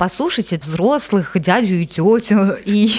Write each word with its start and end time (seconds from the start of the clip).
послушайте 0.00 0.56
взрослых, 0.56 1.32
дядю 1.34 1.74
и 1.74 1.84
тетю, 1.84 2.56
и 2.64 2.90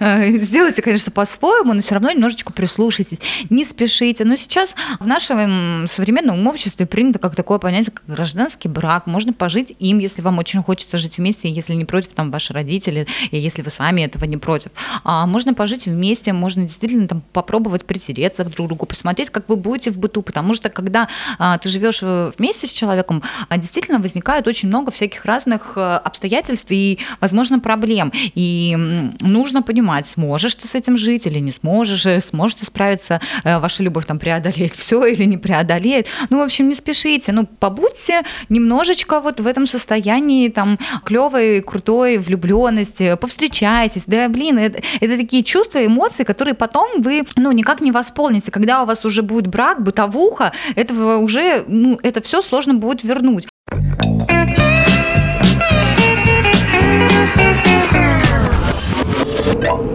э, 0.00 0.30
сделайте, 0.38 0.82
конечно, 0.82 1.12
по-своему, 1.12 1.74
но 1.74 1.80
все 1.80 1.94
равно 1.94 2.10
немножечко 2.10 2.52
прислушайтесь, 2.52 3.18
не 3.50 3.64
спешите. 3.64 4.24
Но 4.24 4.34
сейчас 4.34 4.74
в 4.98 5.06
нашем 5.06 5.84
современном 5.86 6.44
обществе 6.48 6.86
принято 6.86 7.20
как 7.20 7.36
такое 7.36 7.60
понятие, 7.60 7.92
как 7.92 8.02
гражданский 8.08 8.66
брак. 8.66 9.06
Можно 9.06 9.32
пожить 9.32 9.76
им, 9.78 10.00
если 10.00 10.22
вам 10.22 10.38
очень 10.38 10.60
хочется 10.60 10.98
жить 10.98 11.18
вместе, 11.18 11.48
если 11.48 11.74
не 11.74 11.84
против 11.84 12.08
там 12.14 12.32
ваши 12.32 12.52
родители, 12.52 13.06
и 13.30 13.38
если 13.38 13.62
вы 13.62 13.70
сами 13.70 14.02
этого 14.02 14.24
не 14.24 14.36
против. 14.36 14.72
А 15.04 15.26
можно 15.26 15.54
пожить 15.54 15.86
вместе, 15.86 16.32
можно 16.32 16.62
действительно 16.62 17.06
там 17.06 17.22
попробовать 17.32 17.84
притереться 17.84 18.42
друг 18.42 18.54
к 18.54 18.66
другу, 18.66 18.86
посмотреть, 18.86 19.30
как 19.30 19.48
вы 19.48 19.54
будете 19.54 19.92
в 19.92 19.98
быту, 19.98 20.22
потому 20.22 20.54
что 20.54 20.68
когда 20.68 21.08
а, 21.38 21.58
ты 21.58 21.68
живешь 21.68 22.00
э, 22.02 22.32
вместе 22.36 22.66
с 22.66 22.72
человеком, 22.72 23.22
а, 23.48 23.56
действительно 23.56 24.00
возникает 24.00 24.48
очень 24.48 24.66
много 24.66 24.90
всяких 24.90 25.24
разных 25.24 25.74
а, 25.76 25.98
обстоятельств 26.24 26.70
и, 26.70 26.98
возможно, 27.20 27.58
проблем. 27.58 28.12
И 28.34 28.76
нужно 29.20 29.62
понимать, 29.62 30.06
сможешь 30.06 30.54
ты 30.54 30.66
с 30.66 30.74
этим 30.74 30.96
жить 30.96 31.26
или 31.26 31.38
не 31.38 31.52
сможешь, 31.52 32.06
э, 32.06 32.20
сможешь 32.20 32.54
ты 32.54 32.66
справиться, 32.66 33.20
ваша 33.44 33.82
любовь 33.82 34.06
там 34.06 34.18
преодолеет 34.18 34.72
все 34.76 35.04
или 35.04 35.24
не 35.24 35.36
преодолеет. 35.36 36.06
Ну, 36.30 36.38
в 36.38 36.42
общем, 36.42 36.68
не 36.68 36.74
спешите, 36.74 37.32
ну, 37.32 37.46
побудьте 37.46 38.22
немножечко 38.48 39.20
вот 39.20 39.40
в 39.40 39.46
этом 39.46 39.66
состоянии 39.66 40.48
там 40.48 40.78
клевой, 41.04 41.60
крутой 41.60 42.18
влюбленности, 42.18 43.16
повстречайтесь, 43.20 44.04
да, 44.06 44.28
блин, 44.28 44.58
это, 44.58 44.80
это 45.00 45.16
такие 45.16 45.42
чувства, 45.42 45.84
эмоции, 45.84 46.24
которые 46.24 46.54
потом 46.54 47.02
вы, 47.02 47.22
ну, 47.36 47.52
никак 47.52 47.80
не 47.80 47.92
восполните. 47.92 48.50
Когда 48.50 48.82
у 48.82 48.86
вас 48.86 49.04
уже 49.04 49.22
будет 49.22 49.46
брак, 49.46 49.82
бытовуха, 49.82 50.52
этого 50.74 51.18
уже, 51.18 51.64
ну, 51.66 51.98
это 52.02 52.20
все 52.20 52.42
сложно 52.42 52.74
будет 52.74 53.04
вернуть. 53.04 53.46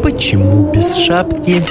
Почему 0.03 0.71
без 0.71 0.95
шапки? 0.95 1.63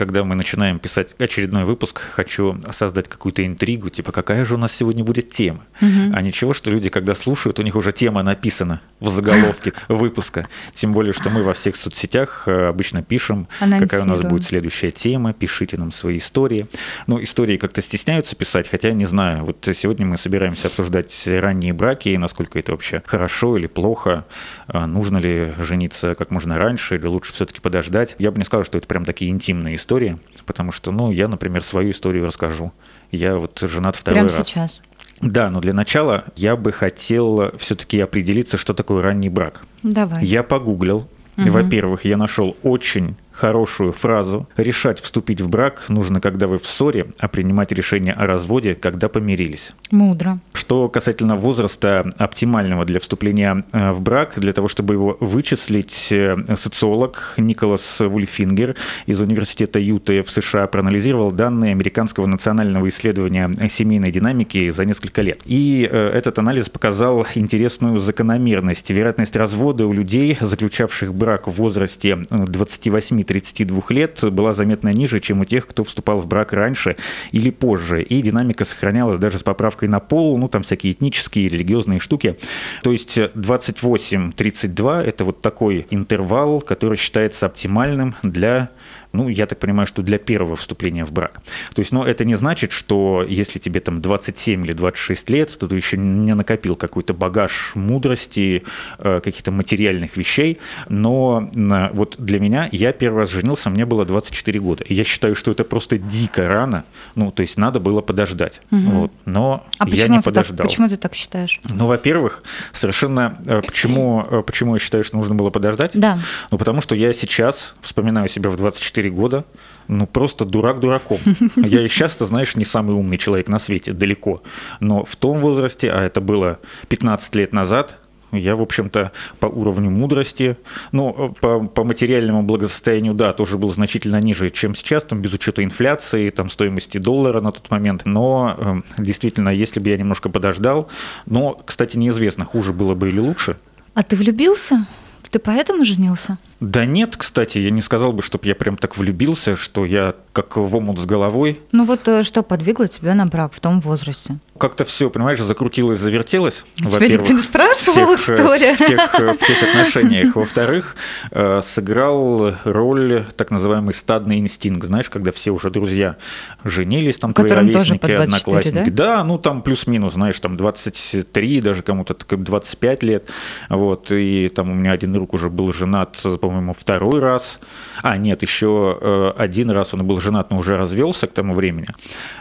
Когда 0.00 0.24
мы 0.24 0.34
начинаем 0.34 0.78
писать 0.78 1.14
очередной 1.18 1.64
выпуск, 1.64 2.00
хочу 2.12 2.58
создать 2.70 3.06
какую-то 3.06 3.44
интригу, 3.44 3.90
типа 3.90 4.12
какая 4.12 4.46
же 4.46 4.54
у 4.54 4.56
нас 4.56 4.72
сегодня 4.72 5.04
будет 5.04 5.28
тема. 5.28 5.66
Угу. 5.82 6.14
А 6.14 6.22
ничего, 6.22 6.54
что 6.54 6.70
люди, 6.70 6.88
когда 6.88 7.14
слушают, 7.14 7.58
у 7.58 7.62
них 7.62 7.76
уже 7.76 7.92
тема 7.92 8.22
написана 8.22 8.80
в 8.98 9.10
заголовке 9.10 9.74
выпуска. 9.88 10.48
Тем 10.72 10.94
более, 10.94 11.12
что 11.12 11.28
мы 11.28 11.42
во 11.42 11.52
всех 11.52 11.76
соцсетях 11.76 12.44
э, 12.46 12.68
обычно 12.68 13.02
пишем, 13.02 13.46
какая 13.58 14.00
у 14.00 14.06
нас 14.06 14.22
будет 14.22 14.44
следующая 14.44 14.90
тема, 14.90 15.34
пишите 15.34 15.76
нам 15.76 15.92
свои 15.92 16.16
истории. 16.16 16.66
Ну, 17.06 17.22
истории 17.22 17.58
как-то 17.58 17.82
стесняются 17.82 18.36
писать, 18.36 18.70
хотя 18.70 18.92
не 18.92 19.04
знаю. 19.04 19.44
Вот 19.44 19.68
сегодня 19.74 20.06
мы 20.06 20.16
собираемся 20.16 20.68
обсуждать 20.68 21.28
ранние 21.28 21.74
браки 21.74 22.08
и 22.08 22.16
насколько 22.16 22.58
это 22.58 22.72
вообще 22.72 23.02
хорошо 23.04 23.58
или 23.58 23.66
плохо, 23.66 24.24
а 24.66 24.86
нужно 24.86 25.18
ли 25.18 25.52
жениться 25.58 26.14
как 26.14 26.30
можно 26.30 26.56
раньше 26.56 26.96
или 26.96 27.04
лучше 27.04 27.34
все-таки 27.34 27.60
подождать. 27.60 28.16
Я 28.18 28.30
бы 28.30 28.38
не 28.38 28.44
сказал, 28.44 28.64
что 28.64 28.78
это 28.78 28.86
прям 28.86 29.04
такие 29.04 29.30
интимные 29.30 29.76
истории 29.76 29.89
истории, 29.90 30.18
потому 30.46 30.70
что, 30.70 30.92
ну, 30.92 31.10
я, 31.10 31.26
например, 31.26 31.64
свою 31.64 31.90
историю 31.90 32.24
расскажу. 32.24 32.72
Я 33.10 33.36
вот 33.36 33.58
женат 33.60 33.96
второй 33.96 34.20
Прямо 34.20 34.28
раз. 34.28 34.46
сейчас? 34.46 34.80
Да, 35.20 35.50
но 35.50 35.60
для 35.60 35.72
начала 35.72 36.24
я 36.36 36.54
бы 36.54 36.70
хотел 36.70 37.50
все-таки 37.58 37.98
определиться, 37.98 38.56
что 38.56 38.72
такое 38.72 39.02
ранний 39.02 39.28
брак. 39.28 39.62
Давай. 39.82 40.24
Я 40.24 40.44
погуглил. 40.44 41.08
Угу. 41.38 41.50
Во-первых, 41.50 42.04
я 42.04 42.16
нашел 42.16 42.56
очень 42.62 43.16
хорошую 43.40 43.92
фразу. 43.92 44.46
Решать 44.58 45.00
вступить 45.00 45.40
в 45.40 45.48
брак 45.48 45.86
нужно, 45.88 46.20
когда 46.20 46.46
вы 46.46 46.58
в 46.58 46.66
ссоре, 46.66 47.06
а 47.18 47.26
принимать 47.26 47.72
решение 47.72 48.12
о 48.12 48.26
разводе, 48.26 48.74
когда 48.74 49.08
помирились. 49.08 49.72
Мудро. 49.90 50.40
Что 50.52 50.90
касательно 50.90 51.36
возраста 51.36 52.12
оптимального 52.18 52.84
для 52.84 53.00
вступления 53.00 53.64
э, 53.72 53.92
в 53.92 54.02
брак, 54.02 54.34
для 54.36 54.52
того, 54.52 54.68
чтобы 54.68 54.94
его 54.94 55.16
вычислить, 55.20 56.08
э, 56.12 56.36
социолог 56.54 57.34
Николас 57.38 58.00
Вульфингер 58.00 58.76
из 59.06 59.20
Университета 59.22 59.78
Юты 59.78 60.22
в 60.22 60.30
США 60.30 60.66
проанализировал 60.66 61.32
данные 61.32 61.72
американского 61.72 62.26
национального 62.26 62.86
исследования 62.90 63.50
семейной 63.70 64.12
динамики 64.12 64.68
за 64.68 64.84
несколько 64.84 65.22
лет. 65.22 65.40
И 65.46 65.88
э, 65.90 66.08
этот 66.08 66.38
анализ 66.38 66.68
показал 66.68 67.26
интересную 67.34 67.98
закономерность. 67.98 68.90
Вероятность 68.90 69.34
развода 69.34 69.86
у 69.86 69.94
людей, 69.94 70.36
заключавших 70.38 71.14
брак 71.14 71.48
в 71.48 71.52
возрасте 71.52 72.18
28 72.28 73.29
32 73.30 73.82
лет 73.90 74.24
была 74.32 74.52
заметно 74.52 74.88
ниже, 74.88 75.20
чем 75.20 75.42
у 75.42 75.44
тех, 75.44 75.68
кто 75.68 75.84
вступал 75.84 76.20
в 76.20 76.26
брак 76.26 76.52
раньше 76.52 76.96
или 77.30 77.50
позже. 77.50 78.02
И 78.02 78.20
динамика 78.22 78.64
сохранялась 78.64 79.20
даже 79.20 79.38
с 79.38 79.44
поправкой 79.44 79.88
на 79.88 80.00
пол, 80.00 80.36
ну 80.36 80.48
там 80.48 80.64
всякие 80.64 80.94
этнические, 80.94 81.48
религиозные 81.48 82.00
штуки. 82.00 82.36
То 82.82 82.90
есть 82.90 83.16
28-32 83.16 85.02
это 85.04 85.24
вот 85.24 85.40
такой 85.40 85.86
интервал, 85.90 86.60
который 86.60 86.98
считается 86.98 87.46
оптимальным 87.46 88.16
для 88.24 88.70
ну, 89.12 89.28
я 89.28 89.46
так 89.46 89.58
понимаю, 89.58 89.86
что 89.86 90.02
для 90.02 90.18
первого 90.18 90.56
вступления 90.56 91.04
в 91.04 91.12
брак. 91.12 91.40
То 91.74 91.80
есть, 91.80 91.92
но 91.92 92.06
это 92.06 92.24
не 92.24 92.34
значит, 92.34 92.72
что 92.72 93.24
если 93.28 93.58
тебе 93.58 93.80
там 93.80 94.00
27 94.00 94.64
или 94.64 94.72
26 94.72 95.30
лет, 95.30 95.58
то 95.58 95.66
ты 95.66 95.76
еще 95.76 95.96
не 95.96 96.34
накопил 96.34 96.76
какой-то 96.76 97.12
багаж 97.14 97.72
мудрости, 97.74 98.62
э, 98.98 99.20
каких-то 99.22 99.50
материальных 99.50 100.16
вещей. 100.16 100.58
Но 100.88 101.50
вот 101.92 102.16
для 102.18 102.38
меня, 102.38 102.68
я 102.72 102.92
первый 102.92 103.20
раз 103.20 103.30
женился, 103.30 103.70
мне 103.70 103.84
было 103.84 104.04
24 104.04 104.60
года. 104.60 104.84
И 104.84 104.94
я 104.94 105.04
считаю, 105.04 105.34
что 105.34 105.50
это 105.50 105.64
просто 105.64 105.98
дико 105.98 106.46
рано. 106.46 106.84
Ну, 107.14 107.30
то 107.30 107.42
есть 107.42 107.58
надо 107.58 107.80
было 107.80 108.00
подождать. 108.00 108.60
Угу. 108.70 108.80
Вот. 108.90 109.12
Но 109.24 109.66
а 109.78 109.88
я 109.88 110.08
не 110.08 110.20
подождал. 110.20 110.58
Так, 110.58 110.66
почему 110.66 110.88
ты 110.88 110.96
так 110.96 111.14
считаешь? 111.14 111.60
Ну, 111.68 111.86
во-первых, 111.86 112.42
совершенно... 112.72 113.36
Э, 113.46 113.62
почему, 113.62 114.24
э, 114.30 114.42
почему 114.42 114.74
я 114.74 114.78
считаю, 114.78 115.04
что 115.04 115.16
нужно 115.16 115.34
было 115.34 115.50
подождать? 115.50 115.92
Да. 115.94 116.18
Ну, 116.50 116.58
потому 116.58 116.80
что 116.80 116.94
я 116.94 117.12
сейчас 117.12 117.74
вспоминаю 117.80 118.28
себя 118.28 118.50
в 118.50 118.56
24 118.56 118.99
4 119.00 119.10
года, 119.10 119.44
ну 119.88 120.06
просто 120.06 120.44
дурак 120.44 120.80
дураком. 120.80 121.18
Я 121.56 121.82
и 121.82 121.88
часто, 121.88 122.26
знаешь, 122.26 122.56
не 122.56 122.64
самый 122.64 122.94
умный 122.94 123.16
человек 123.16 123.48
на 123.48 123.58
свете, 123.58 123.92
далеко. 123.92 124.42
Но 124.80 125.04
в 125.04 125.16
том 125.16 125.40
возрасте, 125.40 125.90
а 125.90 126.02
это 126.02 126.20
было 126.20 126.58
15 126.88 127.34
лет 127.34 127.52
назад, 127.52 127.98
я, 128.32 128.54
в 128.54 128.62
общем-то, 128.62 129.10
по 129.40 129.46
уровню 129.46 129.90
мудрости, 129.90 130.56
ну, 130.92 131.34
по, 131.40 131.66
по 131.66 131.82
материальному 131.82 132.44
благосостоянию, 132.44 133.12
да, 133.12 133.32
тоже 133.32 133.58
был 133.58 133.72
значительно 133.72 134.20
ниже, 134.20 134.50
чем 134.50 134.76
сейчас, 134.76 135.02
там, 135.02 135.20
без 135.20 135.34
учета 135.34 135.64
инфляции, 135.64 136.30
там, 136.30 136.48
стоимости 136.48 136.98
доллара 136.98 137.40
на 137.40 137.50
тот 137.50 137.68
момент. 137.70 138.02
Но 138.04 138.54
э, 138.56 139.02
действительно, 139.02 139.48
если 139.48 139.80
бы 139.80 139.88
я 139.88 139.96
немножко 139.96 140.28
подождал, 140.28 140.88
но, 141.26 141.60
кстати, 141.64 141.96
неизвестно, 141.96 142.44
хуже 142.44 142.72
было 142.72 142.94
бы 142.94 143.08
или 143.08 143.18
лучше. 143.18 143.56
А 143.94 144.04
ты 144.04 144.14
влюбился? 144.14 144.86
Ты 145.30 145.40
поэтому 145.40 145.84
женился? 145.84 146.38
Да 146.60 146.84
нет, 146.84 147.16
кстати, 147.16 147.58
я 147.58 147.70
не 147.70 147.80
сказал 147.80 148.12
бы, 148.12 148.22
чтобы 148.22 148.46
я 148.46 148.54
прям 148.54 148.76
так 148.76 148.98
влюбился, 148.98 149.56
что 149.56 149.86
я 149.86 150.14
как 150.32 150.56
в 150.56 150.76
омут 150.76 151.00
с 151.00 151.06
головой. 151.06 151.58
Ну 151.72 151.84
вот 151.84 152.06
э, 152.06 152.22
что 152.22 152.42
подвигло 152.42 152.86
тебя 152.86 153.14
на 153.14 153.26
брак 153.26 153.52
в 153.54 153.60
том 153.60 153.80
возрасте? 153.80 154.38
Как-то 154.58 154.84
все, 154.84 155.08
понимаешь, 155.08 155.40
закрутилось, 155.40 155.98
завертелось. 155.98 156.64
Тебя 156.76 157.08
никто 157.08 157.32
не 157.32 157.42
спрашивал, 157.42 158.14
в 158.14 158.18
тех, 158.18 158.20
что 158.20 158.54
ли? 158.54 158.74
В 158.74 158.78
тех, 158.78 159.14
в 159.14 159.46
тех 159.46 159.62
отношениях. 159.62 160.36
Во-вторых, 160.36 160.96
э, 161.30 161.62
сыграл 161.62 162.54
роль 162.64 163.24
так 163.36 163.50
называемый 163.50 163.94
стадный 163.94 164.38
инстинкт. 164.38 164.86
Знаешь, 164.86 165.08
когда 165.08 165.32
все 165.32 165.50
уже 165.50 165.70
друзья 165.70 166.16
женились, 166.62 167.16
там 167.16 167.32
твои 167.32 167.50
ровесники, 167.50 168.06
24, 168.06 168.18
одноклассники. 168.18 168.90
Да? 168.90 169.16
да, 169.16 169.24
ну 169.24 169.38
там 169.38 169.62
плюс-минус, 169.62 170.12
знаешь, 170.12 170.38
там 170.38 170.58
23, 170.58 171.60
даже 171.62 171.82
кому-то 171.82 172.14
25 172.14 173.02
лет. 173.02 173.30
Вот, 173.70 174.12
и 174.12 174.50
там 174.50 174.70
у 174.70 174.74
меня 174.74 174.92
один 174.92 175.14
друг 175.14 175.32
уже 175.32 175.48
был 175.48 175.72
женат, 175.72 176.18
по-моему, 176.50 176.72
второй 176.72 177.20
раз. 177.20 177.60
А, 178.02 178.16
нет, 178.16 178.42
еще 178.42 178.98
э, 179.00 179.32
один 179.36 179.70
раз 179.70 179.94
он 179.94 180.04
был 180.04 180.20
женат, 180.20 180.50
но 180.50 180.58
уже 180.58 180.76
развелся 180.76 181.28
к 181.28 181.32
тому 181.32 181.54
времени. 181.54 181.86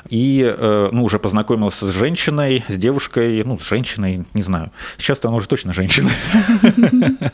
И, 0.09 0.41
э, 0.43 0.89
ну, 0.91 1.03
уже 1.03 1.19
познакомился 1.19 1.85
с 1.85 1.93
женщиной, 1.93 2.63
с 2.67 2.75
девушкой, 2.75 3.43
ну, 3.45 3.59
с 3.59 3.69
женщиной, 3.69 4.25
не 4.33 4.41
знаю. 4.41 4.71
Сейчас-то 4.97 5.27
она 5.27 5.37
уже 5.37 5.47
точно 5.47 5.73
женщина. 5.73 6.09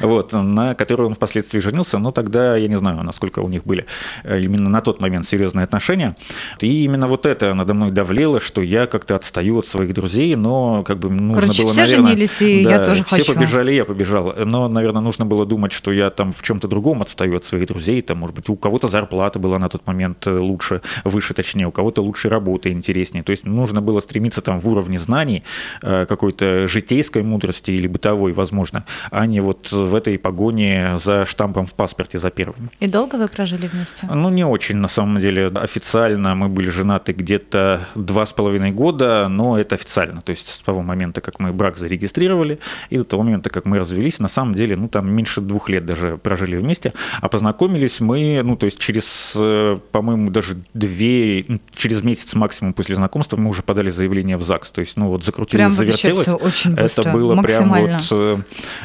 Вот, 0.00 0.32
на 0.32 0.74
которой 0.74 1.02
он 1.02 1.14
впоследствии 1.14 1.60
женился, 1.60 1.98
но 1.98 2.10
тогда 2.12 2.56
я 2.56 2.66
не 2.68 2.76
знаю, 2.76 3.02
насколько 3.02 3.40
у 3.40 3.48
них 3.48 3.64
были 3.64 3.86
э, 4.24 4.40
именно 4.40 4.68
на 4.68 4.80
тот 4.80 5.00
момент 5.00 5.26
серьезные 5.26 5.64
отношения. 5.64 6.16
И 6.60 6.84
именно 6.84 7.06
вот 7.06 7.26
это 7.26 7.54
надо 7.54 7.74
мной 7.74 7.90
давлело, 7.90 8.40
что 8.40 8.62
я 8.62 8.86
как-то 8.86 9.14
отстаю 9.14 9.58
от 9.58 9.66
своих 9.66 9.94
друзей, 9.94 10.34
но 10.34 10.82
как 10.82 10.98
бы 10.98 11.10
нужно 11.10 11.42
Короче, 11.42 11.62
было, 11.62 11.72
все 11.72 11.80
наверное... 11.82 12.10
женились, 12.12 12.42
и 12.42 12.64
да, 12.64 12.70
я 12.70 12.86
тоже 12.86 13.04
все 13.04 13.16
хочу. 13.16 13.34
побежали, 13.34 13.72
я 13.72 13.84
побежал. 13.84 14.34
Но, 14.44 14.68
наверное, 14.68 15.02
нужно 15.02 15.24
было 15.24 15.46
думать, 15.46 15.72
что 15.72 15.92
я 15.92 16.01
я 16.04 16.10
там 16.10 16.32
в 16.32 16.42
чем-то 16.42 16.68
другом 16.68 17.02
отстаю 17.02 17.36
от 17.36 17.44
своих 17.44 17.66
друзей, 17.66 18.02
там, 18.02 18.18
может 18.18 18.36
быть, 18.36 18.48
у 18.48 18.56
кого-то 18.56 18.88
зарплата 18.88 19.38
была 19.38 19.58
на 19.58 19.68
тот 19.68 19.86
момент 19.86 20.26
э, 20.26 20.38
лучше, 20.38 20.80
выше, 21.04 21.34
точнее, 21.34 21.66
у 21.66 21.70
кого-то 21.70 22.02
лучше 22.02 22.28
работа, 22.28 22.70
интереснее. 22.70 23.22
То 23.22 23.32
есть 23.32 23.46
нужно 23.46 23.80
было 23.80 24.00
стремиться 24.00 24.40
там 24.40 24.60
в 24.60 24.68
уровне 24.68 24.98
знаний, 24.98 25.42
э, 25.82 26.06
какой-то 26.06 26.68
житейской 26.68 27.22
мудрости 27.22 27.70
или 27.70 27.86
бытовой, 27.86 28.32
возможно, 28.32 28.84
а 29.10 29.26
не 29.26 29.40
вот 29.40 29.72
в 29.72 29.94
этой 29.94 30.18
погоне 30.18 30.96
за 30.96 31.24
штампом 31.26 31.66
в 31.66 31.74
паспорте 31.74 32.18
за 32.18 32.30
первым. 32.30 32.70
И 32.80 32.86
долго 32.86 33.16
вы 33.16 33.28
прожили 33.28 33.66
вместе? 33.66 34.06
Ну, 34.06 34.30
не 34.30 34.44
очень, 34.44 34.76
на 34.76 34.88
самом 34.88 35.20
деле. 35.20 35.46
Официально 35.46 36.34
мы 36.34 36.48
были 36.48 36.70
женаты 36.70 37.12
где-то 37.12 37.80
два 37.94 38.26
с 38.26 38.32
половиной 38.32 38.70
года, 38.70 39.28
но 39.28 39.58
это 39.58 39.74
официально. 39.74 40.20
То 40.20 40.30
есть 40.30 40.48
с 40.48 40.58
того 40.58 40.82
момента, 40.82 41.20
как 41.20 41.40
мы 41.40 41.52
брак 41.52 41.76
зарегистрировали, 41.76 42.58
и 42.90 42.98
до 42.98 43.04
того 43.04 43.22
момента, 43.22 43.50
как 43.50 43.66
мы 43.66 43.78
развелись, 43.78 44.20
на 44.20 44.28
самом 44.28 44.54
деле, 44.54 44.76
ну, 44.76 44.88
там 44.88 45.10
меньше 45.10 45.40
двух 45.40 45.68
лет 45.70 45.86
даже 45.92 46.16
прожили 46.16 46.56
вместе. 46.56 46.94
А 47.20 47.28
познакомились 47.28 48.00
мы, 48.00 48.40
ну, 48.42 48.56
то 48.56 48.64
есть 48.64 48.78
через, 48.78 49.34
э, 49.36 49.78
по-моему, 49.92 50.30
даже 50.30 50.56
две, 50.72 51.44
через 51.74 52.02
месяц 52.02 52.34
максимум 52.34 52.72
после 52.72 52.94
знакомства 52.94 53.36
мы 53.36 53.50
уже 53.50 53.62
подали 53.62 53.90
заявление 53.90 54.38
в 54.38 54.42
ЗАГС. 54.42 54.70
То 54.70 54.80
есть, 54.80 54.96
ну, 54.96 55.08
вот 55.08 55.24
закрутилось, 55.24 55.58
прям 55.58 55.70
завертелось. 55.70 56.28
очень 56.28 56.74
быстро, 56.74 57.02
это 57.02 57.12
было 57.12 57.42
прям 57.42 57.68
вот 57.68 58.08
э, 58.10 58.36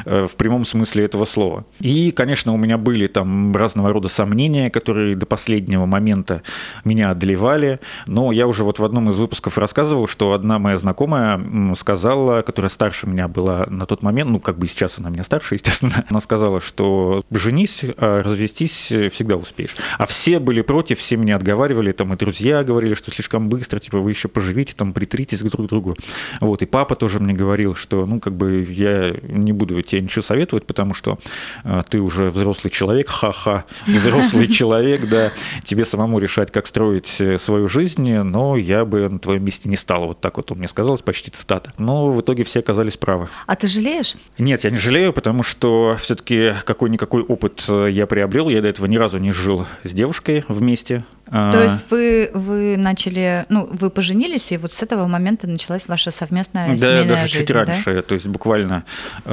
э, 0.04 0.26
в 0.30 0.36
прямом 0.36 0.64
смысле 0.66 1.04
этого 1.04 1.24
слова. 1.24 1.64
И, 1.80 2.10
конечно, 2.10 2.52
у 2.52 2.58
меня 2.58 2.76
были 2.76 3.06
там 3.06 3.56
разного 3.56 3.92
рода 3.92 4.08
сомнения, 4.08 4.70
которые 4.70 5.16
до 5.16 5.24
последнего 5.24 5.86
момента 5.86 6.42
меня 6.84 7.10
одолевали. 7.10 7.80
Но 8.06 8.32
я 8.32 8.46
уже 8.46 8.64
вот 8.64 8.78
в 8.78 8.84
одном 8.84 9.08
из 9.08 9.16
выпусков 9.16 9.56
рассказывал, 9.56 10.08
что 10.08 10.32
одна 10.32 10.58
моя 10.58 10.76
знакомая 10.76 11.40
сказала, 11.74 12.42
которая 12.42 12.70
старше 12.70 13.06
меня 13.06 13.28
была 13.28 13.66
на 13.68 13.86
тот 13.86 14.02
момент, 14.02 14.30
ну, 14.30 14.40
как 14.40 14.58
бы 14.58 14.66
сейчас 14.66 14.98
она 14.98 15.08
меня 15.08 15.24
старше, 15.24 15.54
естественно, 15.68 16.04
она 16.08 16.20
сказала, 16.20 16.60
что 16.60 16.97
женись, 17.30 17.84
а 17.96 18.22
развестись 18.22 18.92
всегда 19.12 19.36
успеешь. 19.36 19.74
А 19.98 20.06
все 20.06 20.38
были 20.38 20.62
против, 20.62 20.98
все 20.98 21.16
меня 21.16 21.36
отговаривали, 21.36 21.92
там 21.92 22.12
и 22.14 22.16
друзья 22.16 22.64
говорили, 22.64 22.94
что 22.94 23.10
слишком 23.10 23.48
быстро, 23.48 23.78
типа 23.78 23.98
вы 23.98 24.10
еще 24.10 24.28
поживите, 24.28 24.74
там 24.76 24.92
притритесь 24.92 25.40
друг 25.40 25.66
к 25.66 25.68
другу. 25.68 25.96
Вот, 26.40 26.62
и 26.62 26.66
папа 26.66 26.94
тоже 26.94 27.20
мне 27.20 27.34
говорил, 27.34 27.74
что, 27.74 28.06
ну, 28.06 28.20
как 28.20 28.34
бы 28.34 28.66
я 28.68 29.14
не 29.22 29.52
буду 29.52 29.80
тебе 29.82 30.02
ничего 30.02 30.22
советовать, 30.22 30.66
потому 30.66 30.94
что 30.94 31.18
а, 31.64 31.82
ты 31.82 32.00
уже 32.00 32.30
взрослый 32.30 32.70
человек, 32.70 33.08
ха-ха, 33.08 33.64
взрослый 33.86 34.48
человек, 34.48 35.08
да, 35.08 35.32
тебе 35.64 35.84
самому 35.84 36.18
решать, 36.18 36.50
как 36.52 36.66
строить 36.66 37.20
э, 37.20 37.38
свою 37.38 37.68
жизнь, 37.68 38.10
но 38.10 38.56
я 38.56 38.84
бы 38.84 39.08
на 39.08 39.18
твоем 39.18 39.44
месте 39.44 39.68
не 39.68 39.76
стал. 39.76 40.06
Вот 40.06 40.20
так 40.20 40.36
вот 40.36 40.50
он 40.52 40.58
мне 40.58 40.68
сказал, 40.68 40.98
почти 40.98 41.30
цитата. 41.30 41.72
Но 41.78 42.12
в 42.12 42.20
итоге 42.20 42.44
все 42.44 42.60
оказались 42.60 42.96
правы. 42.96 43.28
А 43.46 43.56
ты 43.56 43.66
жалеешь? 43.66 44.16
Нет, 44.38 44.64
я 44.64 44.70
не 44.70 44.78
жалею, 44.78 45.12
потому 45.12 45.42
что 45.42 45.96
все-таки 46.00 46.52
какой-никакой 46.88 47.22
опыт 47.22 47.64
э, 47.68 47.88
я 47.90 48.06
приобрел. 48.06 48.48
Я 48.48 48.62
до 48.62 48.68
этого 48.68 48.86
ни 48.86 48.96
разу 48.96 49.18
не 49.18 49.30
жил 49.30 49.66
с 49.82 49.90
девушкой 49.90 50.44
вместе. 50.48 51.04
А. 51.30 51.52
То 51.52 51.62
есть 51.62 51.84
вы, 51.90 52.30
вы 52.32 52.76
начали, 52.76 53.44
ну, 53.48 53.68
вы 53.70 53.90
поженились, 53.90 54.50
и 54.52 54.56
вот 54.56 54.72
с 54.72 54.82
этого 54.82 55.06
момента 55.06 55.46
началась 55.46 55.86
ваша 55.86 56.10
совместная 56.10 56.70
да, 56.70 56.76
семейная 56.76 57.04
даже 57.04 57.26
жизнь, 57.26 57.38
чуть 57.40 57.50
раньше, 57.50 57.94
да? 57.94 58.02
то 58.02 58.14
есть 58.14 58.26
буквально 58.26 58.84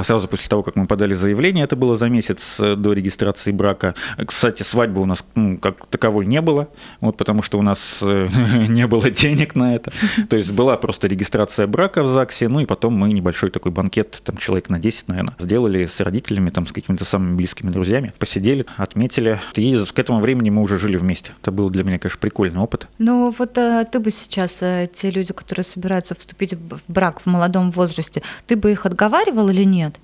сразу 0.02 0.28
после 0.28 0.48
того, 0.48 0.62
как 0.62 0.76
мы 0.76 0.86
подали 0.86 1.14
заявление, 1.14 1.64
это 1.64 1.74
было 1.74 1.96
за 1.96 2.08
месяц 2.08 2.58
до 2.58 2.92
регистрации 2.92 3.50
брака. 3.50 3.94
Кстати, 4.26 4.62
свадьбы 4.62 5.00
у 5.00 5.06
нас 5.06 5.24
ну, 5.34 5.56
как 5.56 5.86
таковой 5.86 6.26
не 6.26 6.42
было, 6.42 6.68
вот 7.00 7.16
потому 7.16 7.42
что 7.42 7.58
у 7.58 7.62
нас 7.62 8.00
э, 8.02 8.28
не 8.68 8.86
было 8.86 9.10
денег 9.10 9.54
на 9.54 9.74
это. 9.74 9.90
То 10.28 10.36
есть 10.36 10.50
была 10.52 10.76
просто 10.76 11.06
регистрация 11.06 11.66
брака 11.66 12.02
в 12.02 12.08
ЗАГСе, 12.08 12.48
ну 12.48 12.60
и 12.60 12.66
потом 12.66 12.94
мы 12.94 13.12
небольшой 13.12 13.50
такой 13.50 13.72
банкет, 13.72 14.20
там 14.22 14.36
человек 14.36 14.68
на 14.68 14.78
10, 14.78 15.08
наверное, 15.08 15.34
сделали 15.38 15.86
с 15.86 15.98
родителями, 16.00 16.50
там 16.50 16.66
с 16.66 16.72
какими-то 16.72 17.06
самыми 17.06 17.35
близкими 17.36 17.70
друзьями, 17.70 18.12
посидели, 18.18 18.66
отметили. 18.76 19.40
И 19.54 19.78
к 19.78 19.98
этому 19.98 20.20
времени 20.20 20.50
мы 20.50 20.62
уже 20.62 20.78
жили 20.78 20.96
вместе. 20.96 21.32
Это 21.42 21.50
было 21.50 21.70
для 21.70 21.84
меня, 21.84 21.98
конечно, 21.98 22.20
прикольный 22.20 22.60
опыт. 22.60 22.88
Ну 22.98 23.34
вот 23.36 23.58
а, 23.58 23.84
ты 23.84 24.00
бы 24.00 24.10
сейчас, 24.10 24.58
а, 24.60 24.86
те 24.86 25.10
люди, 25.10 25.32
которые 25.32 25.64
собираются 25.64 26.14
вступить 26.14 26.54
в 26.54 26.80
брак 26.88 27.20
в 27.20 27.26
молодом 27.26 27.70
возрасте, 27.70 28.22
ты 28.46 28.56
бы 28.56 28.72
их 28.72 28.86
отговаривал 28.86 29.48
или 29.48 29.64
нет? 29.64 29.96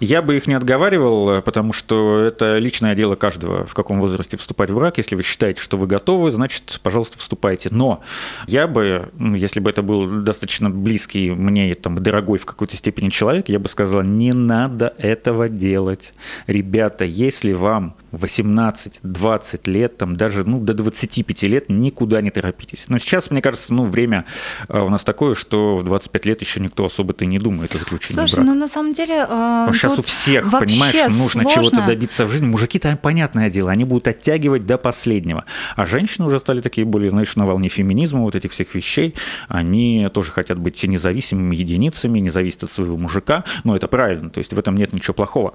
Я 0.00 0.22
бы 0.22 0.36
их 0.36 0.46
не 0.46 0.54
отговаривал, 0.54 1.40
потому 1.42 1.72
что 1.72 2.20
это 2.20 2.58
личное 2.58 2.94
дело 2.94 3.16
каждого, 3.16 3.66
в 3.66 3.74
каком 3.74 4.00
возрасте 4.00 4.36
вступать 4.36 4.70
в 4.70 4.74
брак. 4.74 4.98
Если 4.98 5.14
вы 5.14 5.22
считаете, 5.22 5.62
что 5.62 5.76
вы 5.76 5.86
готовы, 5.86 6.30
значит, 6.30 6.80
пожалуйста, 6.82 7.18
вступайте. 7.18 7.68
Но 7.70 8.02
я 8.46 8.66
бы, 8.66 9.10
если 9.18 9.60
бы 9.60 9.70
это 9.70 9.82
был 9.82 10.06
достаточно 10.22 10.68
близкий 10.70 11.30
мне, 11.30 11.74
там, 11.74 12.02
дорогой 12.02 12.38
в 12.38 12.44
какой-то 12.44 12.76
степени 12.76 13.08
человек, 13.08 13.48
я 13.48 13.58
бы 13.58 13.68
сказал, 13.68 14.02
не 14.02 14.32
надо 14.32 14.94
этого 14.98 15.48
делать. 15.48 16.12
Ребята, 16.46 16.73
если 17.04 17.52
вам 17.52 17.96
18-20 18.12 19.70
лет, 19.70 19.98
там 19.98 20.16
даже 20.16 20.44
ну, 20.44 20.60
до 20.60 20.74
25 20.74 21.42
лет 21.44 21.68
никуда 21.68 22.20
не 22.20 22.30
торопитесь. 22.30 22.86
Но 22.88 22.98
сейчас, 22.98 23.30
мне 23.30 23.42
кажется, 23.42 23.72
ну, 23.74 23.84
время 23.84 24.24
э, 24.68 24.80
у 24.80 24.88
нас 24.88 25.04
такое, 25.04 25.34
что 25.34 25.76
в 25.76 25.84
25 25.84 26.26
лет 26.26 26.40
еще 26.40 26.60
никто 26.60 26.84
особо-то 26.84 27.24
и 27.24 27.26
не 27.26 27.38
думает 27.38 27.74
о 27.74 27.78
заключении 27.78 28.14
Слушай, 28.14 28.36
брака. 28.36 28.50
ну 28.50 28.54
на 28.54 28.68
самом 28.68 28.94
деле... 28.94 29.26
Э, 29.28 29.68
сейчас 29.72 29.98
у 29.98 30.02
всех, 30.02 30.50
понимаешь, 30.50 31.12
нужно 31.12 31.42
сложно. 31.42 31.50
чего-то 31.50 31.86
добиться 31.86 32.26
в 32.26 32.30
жизни. 32.30 32.46
Мужики-то, 32.46 32.98
понятное 33.00 33.50
дело, 33.50 33.70
они 33.70 33.84
будут 33.84 34.08
оттягивать 34.08 34.66
до 34.66 34.78
последнего. 34.78 35.44
А 35.76 35.86
женщины 35.86 36.26
уже 36.26 36.38
стали 36.38 36.60
такие 36.60 36.84
более, 36.84 37.10
знаешь, 37.10 37.34
на 37.36 37.46
волне 37.46 37.68
феминизма, 37.68 38.20
вот 38.20 38.34
этих 38.34 38.52
всех 38.52 38.74
вещей. 38.74 39.14
Они 39.48 40.08
тоже 40.12 40.32
хотят 40.32 40.58
быть 40.58 40.82
независимыми 40.82 41.56
единицами, 41.56 42.18
не 42.18 42.30
зависеть 42.30 42.62
от 42.62 42.72
своего 42.72 42.96
мужика. 42.96 43.44
Но 43.64 43.76
это 43.76 43.88
правильно, 43.88 44.30
то 44.30 44.38
есть 44.38 44.52
в 44.52 44.58
этом 44.58 44.76
нет 44.76 44.92
ничего 44.92 45.14
плохого. 45.14 45.54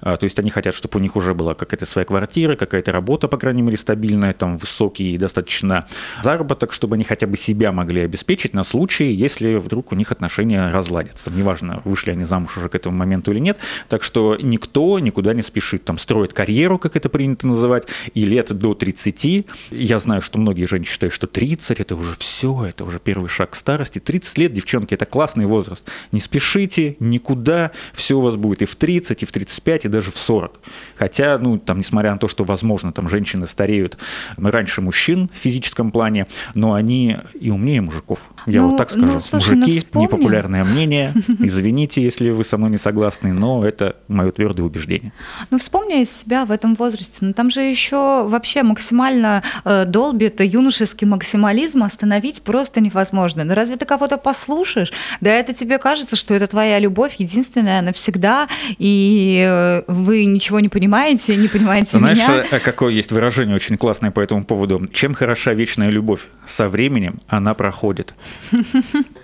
А, 0.00 0.16
то 0.16 0.24
есть 0.24 0.38
они 0.38 0.50
хотят, 0.50 0.59
чтобы 0.70 0.98
у 0.98 1.02
них 1.02 1.16
уже 1.16 1.34
была 1.34 1.54
какая-то 1.54 1.86
своя 1.86 2.04
квартира, 2.04 2.56
какая-то 2.56 2.92
работа, 2.92 3.28
по 3.28 3.36
крайней 3.36 3.62
мере, 3.62 3.76
стабильная, 3.76 4.32
там 4.32 4.58
высокий 4.58 5.16
достаточно 5.18 5.86
заработок, 6.22 6.72
чтобы 6.72 6.96
они 6.96 7.04
хотя 7.04 7.26
бы 7.26 7.36
себя 7.36 7.72
могли 7.72 8.02
обеспечить 8.02 8.54
на 8.54 8.64
случай, 8.64 9.12
если 9.12 9.56
вдруг 9.56 9.92
у 9.92 9.96
них 9.96 10.12
отношения 10.12 10.70
разладятся. 10.70 11.26
Там, 11.26 11.36
неважно, 11.36 11.82
вышли 11.84 12.10
они 12.10 12.24
замуж 12.24 12.56
уже 12.56 12.68
к 12.68 12.74
этому 12.74 12.96
моменту 12.96 13.32
или 13.32 13.38
нет. 13.38 13.58
Так 13.88 14.02
что 14.02 14.36
никто 14.40 14.98
никуда 14.98 15.34
не 15.34 15.42
спешит. 15.42 15.84
Там 15.84 15.98
строит 15.98 16.32
карьеру, 16.32 16.78
как 16.78 16.96
это 16.96 17.08
принято 17.08 17.46
называть, 17.46 17.84
и 18.14 18.24
лет 18.24 18.52
до 18.52 18.74
30. 18.74 19.46
Я 19.70 19.98
знаю, 19.98 20.22
что 20.22 20.38
многие 20.38 20.64
женщины 20.64 20.92
считают, 20.92 21.14
что 21.14 21.26
30 21.26 21.80
это 21.80 21.96
уже 21.96 22.14
все, 22.18 22.66
это 22.66 22.84
уже 22.84 22.98
первый 22.98 23.28
шаг 23.28 23.50
к 23.50 23.54
старости. 23.54 23.98
30 23.98 24.38
лет, 24.38 24.52
девчонки, 24.52 24.94
это 24.94 25.06
классный 25.06 25.46
возраст. 25.46 25.88
Не 26.12 26.20
спешите 26.20 26.96
никуда, 27.00 27.70
все 27.94 28.16
у 28.16 28.20
вас 28.20 28.36
будет 28.36 28.62
и 28.62 28.64
в 28.64 28.76
30, 28.76 29.22
и 29.22 29.26
в 29.26 29.32
35, 29.32 29.84
и 29.84 29.88
даже 29.88 30.10
в 30.10 30.18
40. 30.18 30.49
Хотя, 30.96 31.38
ну, 31.38 31.58
там, 31.58 31.78
несмотря 31.78 32.12
на 32.12 32.18
то, 32.18 32.28
что, 32.28 32.44
возможно, 32.44 32.92
там 32.92 33.08
женщины 33.08 33.46
стареют 33.46 33.98
раньше 34.36 34.80
мужчин 34.80 35.30
в 35.34 35.38
физическом 35.38 35.90
плане, 35.90 36.26
но 36.54 36.74
они 36.74 37.16
и 37.38 37.50
умнее 37.50 37.80
мужиков. 37.80 38.20
Я 38.46 38.62
ну, 38.62 38.70
вот 38.70 38.76
так 38.76 38.90
скажу. 38.90 39.06
Ну, 39.06 39.20
слушай, 39.20 39.56
Мужики, 39.56 39.86
ну, 39.92 40.02
непопулярное 40.02 40.64
мнение. 40.64 41.12
Извините, 41.38 42.02
если 42.02 42.30
вы 42.30 42.44
со 42.44 42.58
мной 42.58 42.70
не 42.70 42.78
согласны, 42.78 43.32
но 43.32 43.64
это 43.64 43.96
мое 44.08 44.30
твердое 44.32 44.64
убеждение. 44.64 45.12
Ну, 45.50 45.58
вспомни 45.58 46.02
из 46.02 46.10
себя 46.10 46.44
в 46.44 46.50
этом 46.50 46.74
возрасте. 46.74 47.18
Ну, 47.20 47.32
там 47.32 47.50
же 47.50 47.60
еще 47.60 48.24
вообще 48.28 48.62
максимально 48.62 49.42
э, 49.64 49.84
долбит 49.86 50.40
юношеский 50.40 51.06
максимализм 51.06 51.82
остановить 51.82 52.42
просто 52.42 52.80
невозможно. 52.80 53.44
Ну, 53.44 53.54
разве 53.54 53.76
ты 53.76 53.84
кого-то 53.84 54.16
послушаешь? 54.18 54.92
Да 55.20 55.30
это 55.30 55.52
тебе 55.52 55.78
кажется, 55.78 56.16
что 56.16 56.34
это 56.34 56.46
твоя 56.46 56.78
любовь 56.78 57.16
единственная 57.18 57.82
навсегда, 57.82 58.48
и 58.78 59.44
э, 59.46 59.82
вы 59.86 60.24
ничего 60.40 60.58
не 60.60 60.70
понимаете, 60.70 61.36
не 61.36 61.48
понимаете 61.48 61.98
Знаешь, 61.98 62.16
меня. 62.16 62.46
Э, 62.50 62.60
какое 62.60 62.92
есть 62.94 63.12
выражение 63.12 63.54
очень 63.54 63.76
классное 63.76 64.10
по 64.10 64.20
этому 64.20 64.42
поводу? 64.42 64.86
Чем 64.90 65.12
хороша 65.12 65.52
вечная 65.52 65.90
любовь? 65.90 66.22
Со 66.46 66.70
временем 66.70 67.20
она 67.28 67.52
проходит. 67.52 68.14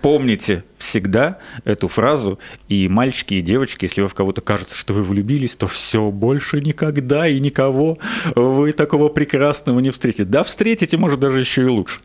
Помните 0.02 0.64
всегда 0.76 1.38
эту 1.64 1.88
фразу, 1.88 2.38
и 2.68 2.86
мальчики, 2.88 3.34
и 3.34 3.40
девочки, 3.40 3.86
если 3.86 4.02
вы 4.02 4.08
в 4.08 4.14
кого-то 4.14 4.42
кажется, 4.42 4.76
что 4.76 4.92
вы 4.92 5.02
влюбились, 5.02 5.56
то 5.56 5.66
все, 5.66 6.10
больше 6.10 6.60
никогда 6.60 7.26
и 7.26 7.40
никого 7.40 7.96
вы 8.34 8.72
такого 8.72 9.08
прекрасного 9.08 9.80
не 9.80 9.88
встретите. 9.88 10.24
Да, 10.24 10.44
встретите, 10.44 10.98
может, 10.98 11.18
даже 11.18 11.40
еще 11.40 11.62
и 11.62 11.66
лучше. 11.66 12.00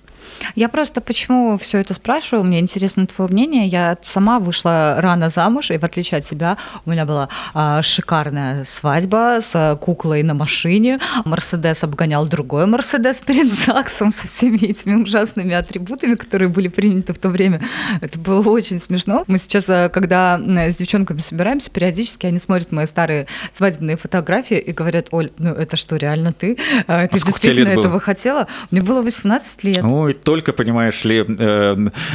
Я 0.56 0.70
просто 0.70 1.01
почему 1.01 1.58
все 1.58 1.80
это 1.80 1.94
спрашиваю, 1.94 2.44
мне 2.44 2.60
интересно 2.60 3.08
твое 3.08 3.30
мнение. 3.32 3.68
Я 3.68 3.98
сама 4.01 4.40
вышла 4.40 4.96
рано 5.00 5.30
замуж, 5.30 5.72
и 5.72 5.78
в 5.78 5.84
отличие 5.84 6.20
от 6.20 6.25
тебя, 6.25 6.58
у 6.86 6.92
меня 6.92 7.06
была 7.06 7.30
а, 7.54 7.82
шикарная 7.82 8.63
свадьба 8.63 9.40
с 9.42 9.78
куклой 9.82 10.24
на 10.24 10.34
машине. 10.34 11.00
Мерседес 11.25 11.84
обгонял 11.84 12.25
другой 12.25 12.66
Мерседес 12.66 13.22
перед 13.22 13.51
ЗАГСом 13.51 14.12
со 14.12 14.28
всеми 14.28 14.58
этими 14.58 14.96
ужасными 14.96 15.54
атрибутами, 15.54 16.16
которые 16.16 16.50
были 16.50 16.68
приняты 16.68 17.13
в 17.13 17.18
то 17.18 17.30
время. 17.30 17.62
Это 18.01 18.20
было 18.20 18.48
очень 18.50 18.80
смешно. 18.80 19.24
Мы 19.28 19.38
сейчас, 19.38 19.66
а, 19.70 19.90
когда 19.90 20.40
с 20.40 20.75
девчонками 20.75 21.22
собираемся, 21.22 21.70
периодически 21.70 22.25
они 22.25 22.40
смотрят 22.40 22.72
мои 22.72 22.86
старые 22.86 23.28
свадебные 23.56 23.98
фотографии 23.98 24.58
и 24.58 24.72
говорят, 24.72 25.08
Оль, 25.12 25.32
ну 25.38 25.51
это 25.51 25.75
что, 25.75 25.96
реально 25.96 26.34
ты? 26.34 26.58
А, 26.88 27.08
ты 27.08 27.18
а 27.18 27.25
действительно 27.25 27.70
этого 27.70 28.00
хотела? 28.00 28.48
Мне 28.72 28.82
было 28.82 29.01
18 29.01 29.63
лет. 29.63 29.84
Ой, 29.84 30.11
и 30.12 30.13
только, 30.13 30.53
понимаешь 30.53 31.03
ли, 31.06 31.25